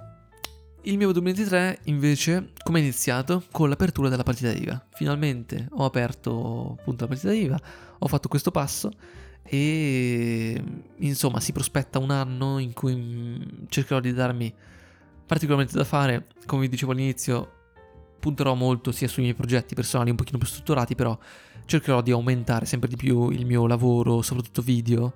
il 0.81 0.97
mio 0.97 1.11
2023 1.11 1.81
invece, 1.83 2.53
come 2.63 2.79
è 2.79 2.81
iniziato? 2.81 3.43
Con 3.51 3.69
l'apertura 3.69 4.09
della 4.09 4.23
partita 4.23 4.51
IVA. 4.51 4.87
Finalmente 4.89 5.67
ho 5.73 5.85
aperto 5.85 6.77
appunto 6.79 7.03
la 7.03 7.09
partita 7.09 7.31
IVA, 7.31 7.61
ho 7.99 8.07
fatto 8.07 8.27
questo 8.27 8.49
passo 8.49 8.89
e 9.43 10.63
insomma 10.95 11.39
si 11.39 11.51
prospetta 11.51 11.99
un 11.99 12.09
anno 12.09 12.57
in 12.57 12.73
cui 12.73 12.95
mm, 12.95 13.65
cercherò 13.69 13.99
di 13.99 14.13
darmi 14.13 14.51
particolarmente 15.27 15.77
da 15.77 15.83
fare, 15.83 16.25
come 16.47 16.61
vi 16.63 16.69
dicevo 16.69 16.91
all'inizio, 16.91 17.61
punterò 18.23 18.53
molto 18.53 18.93
sia 18.93 19.09
sui 19.09 19.23
miei 19.23 19.33
progetti 19.33 19.75
personali 19.75 20.09
un 20.09 20.15
pochino 20.15 20.37
più 20.37 20.47
strutturati, 20.47 20.95
però 20.95 21.17
cercherò 21.65 22.01
di 22.01 22.11
aumentare 22.11 22.65
sempre 22.65 22.87
di 22.87 22.95
più 22.95 23.29
il 23.31 23.45
mio 23.45 23.67
lavoro, 23.67 24.21
soprattutto 24.21 24.61
video 24.61 25.11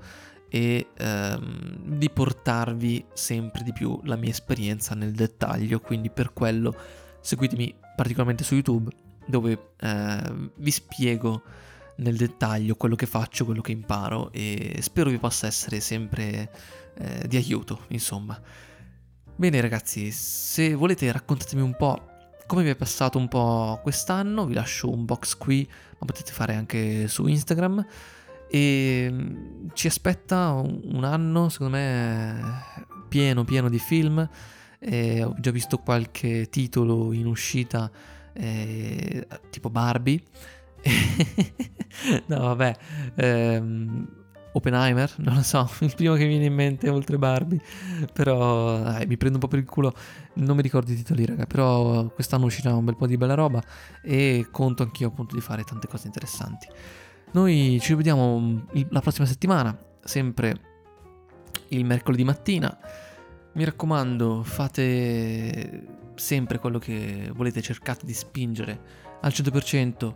e 0.50 0.88
ehm, 0.94 1.98
di 1.98 2.10
portarvi 2.10 3.06
sempre 3.14 3.64
di 3.64 3.72
più 3.72 3.98
la 4.04 4.18
mia 4.18 4.32
esperienza 4.32 4.94
nel 4.94 5.14
dettaglio, 5.14 5.80
quindi 5.80 6.10
per 6.10 6.34
quello 6.34 6.76
seguitemi 7.22 7.74
particolarmente 7.96 8.44
su 8.44 8.56
YouTube 8.56 8.92
dove 9.26 9.72
eh, 9.80 10.50
vi 10.58 10.72
spiego 10.72 11.44
nel 11.98 12.18
dettaglio 12.18 12.76
quello 12.76 12.96
che 12.96 13.06
faccio, 13.06 13.46
quello 13.46 13.62
che 13.62 13.72
imparo 13.72 14.34
e 14.34 14.80
spero 14.82 15.10
vi 15.10 15.18
possa 15.18 15.48
essere 15.48 15.80
sempre 15.80 16.52
eh, 16.98 17.26
di 17.26 17.38
aiuto, 17.38 17.86
insomma. 17.88 18.38
Bene 19.34 19.62
ragazzi, 19.62 20.12
se 20.12 20.74
volete 20.74 21.10
raccontatemi 21.10 21.62
un 21.62 21.74
po' 21.78 22.16
come 22.48 22.64
vi 22.64 22.70
è 22.70 22.76
passato 22.76 23.18
un 23.18 23.28
po' 23.28 23.80
quest'anno, 23.84 24.46
vi 24.46 24.54
lascio 24.54 24.90
un 24.90 25.06
box 25.06 25.36
qui, 25.36 25.70
ma 26.00 26.06
potete 26.06 26.32
fare 26.32 26.56
anche 26.56 27.08
su 27.08 27.28
Instagram. 27.28 27.86
E 28.50 29.08
mm, 29.12 29.68
ci 29.74 29.88
aspetta 29.88 30.52
un 30.52 31.04
anno, 31.04 31.50
secondo 31.50 31.76
me, 31.76 32.64
pieno, 33.10 33.44
pieno 33.44 33.70
di 33.70 33.80
film. 33.80 34.28
E 34.80 35.24
ho 35.24 35.36
già 35.40 35.52
visto 35.52 35.78
qualche 35.80 36.48
titolo 36.50 37.12
in 37.12 37.26
uscita, 37.26 37.92
eh, 38.34 39.28
tipo 39.50 39.70
Barbie. 39.70 40.24
no, 42.28 42.40
vabbè. 42.40 42.78
Ehm, 43.16 44.08
Oppenheimer, 44.58 45.14
non 45.18 45.36
lo 45.36 45.42
so, 45.42 45.70
il 45.82 45.94
primo 45.96 46.16
che 46.16 46.24
mi 46.24 46.30
viene 46.30 46.46
in 46.46 46.54
mente 46.54 46.90
oltre 46.90 47.18
Barbie, 47.18 47.62
però 48.12 48.80
dai, 48.80 49.06
mi 49.06 49.18
prendo 49.18 49.38
un 49.38 49.42
po' 49.42 49.48
per 49.48 49.60
il 49.60 49.66
culo, 49.66 49.94
non 50.34 50.56
mi 50.56 50.62
ricordo 50.62 50.92
i 50.92 50.96
titoli 50.96 51.26
raga, 51.26 51.46
però 51.46 52.08
quest'anno 52.08 52.46
uscirà 52.46 52.76
un 52.76 52.86
bel 52.86 52.96
po' 52.96 53.08
di 53.08 53.18
bella 53.18 53.34
roba 53.34 53.62
e 54.04 54.48
conto 54.52 54.84
anch'io 54.84 55.08
appunto 55.08 55.36
di 55.36 55.42
fare 55.42 55.64
tante 55.64 55.88
cose 55.88 56.08
interessanti. 56.08 56.68
Noi 57.32 57.78
ci 57.82 57.90
rivediamo 57.90 58.68
la 58.90 59.02
prossima 59.02 59.26
settimana, 59.26 59.78
sempre 60.04 60.60
il 61.70 61.86
mercoledì 61.86 62.24
mattina. 62.24 62.78
Mi 63.54 63.64
raccomando, 63.64 64.44
fate 64.44 65.86
sempre 66.16 66.60
quello 66.60 66.80
che 66.80 67.32
volete, 67.34 67.62
cercate 67.62 68.06
di 68.06 68.14
spingere 68.14 68.80
al 69.22 69.32
100% 69.32 70.16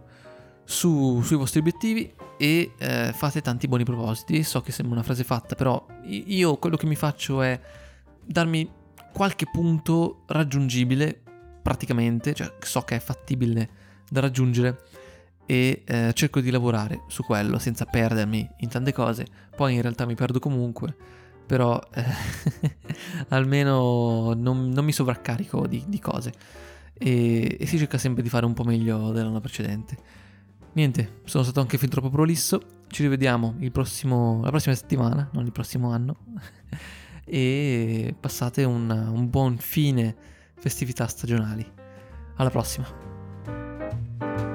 su, 0.72 1.22
sui 1.22 1.36
vostri 1.36 1.60
obiettivi 1.60 2.12
e 2.38 2.72
eh, 2.78 3.12
fate 3.14 3.42
tanti 3.42 3.68
buoni 3.68 3.84
propositi. 3.84 4.42
So 4.42 4.62
che 4.62 4.72
sembra 4.72 4.96
una 4.96 5.04
frase 5.04 5.24
fatta, 5.24 5.56
però 5.56 5.86
io 6.06 6.58
quello 6.58 6.78
che 6.78 6.86
mi 6.86 6.96
faccio 6.96 7.42
è 7.42 7.60
darmi 8.26 8.68
qualche 9.12 9.46
punto 9.52 10.24
raggiungibile, 10.28 11.20
praticamente, 11.62 12.34
cioè 12.34 12.54
so 12.62 12.82
che 12.82 12.96
è 12.96 13.00
fattibile 13.00 13.70
da 14.10 14.22
raggiungere 14.22 14.84
e 15.46 15.84
eh, 15.86 16.12
cerco 16.14 16.40
di 16.40 16.50
lavorare 16.50 17.02
su 17.08 17.24
quello 17.24 17.60
senza 17.60 17.86
perdermi 17.86 18.50
in 18.60 18.70
tante 18.70 18.94
cose. 18.94 19.26
Poi 19.54 19.76
in 19.76 19.82
realtà 19.82 20.06
mi 20.06 20.16
perdo 20.16 20.40
comunque, 20.40 20.96
però 21.46 21.80
eh, 21.94 22.04
almeno 23.30 24.34
non, 24.34 24.70
non, 24.70 24.86
mi 24.86 24.94
sovraccarico 24.94 25.68
di, 25.68 25.84
di 25.86 26.00
cose 26.00 26.32
e, 26.94 27.58
e, 27.60 27.66
si 27.66 27.78
cerca 27.78 27.98
sempre 27.98 28.24
di 28.24 28.30
fare 28.30 28.46
un 28.46 28.54
po' 28.54 28.64
meglio 28.64 29.12
dell'anno 29.12 29.42
precedente. 29.42 30.20
Niente, 30.74 31.20
sono 31.26 31.44
stato 31.44 31.60
anche 31.60 31.78
fin 31.78 31.90
troppo 31.90 32.10
prolisso. 32.10 32.62
Ci 32.88 33.04
rivediamo 33.04 33.56
prossimo, 33.72 34.42
la 34.44 34.50
prossima 34.50 34.76
settimana, 34.76 35.30
non 35.34 35.46
il 35.46 35.52
prossimo 35.52 35.92
anno. 35.92 36.18
e 37.26 38.16
passate 38.20 38.64
un, 38.64 38.90
un 38.90 39.30
buon 39.30 39.58
fine 39.58 40.16
festività 40.56 41.08
stagionali. 41.08 41.66
Alla 42.36 42.50
prossima! 42.50 44.51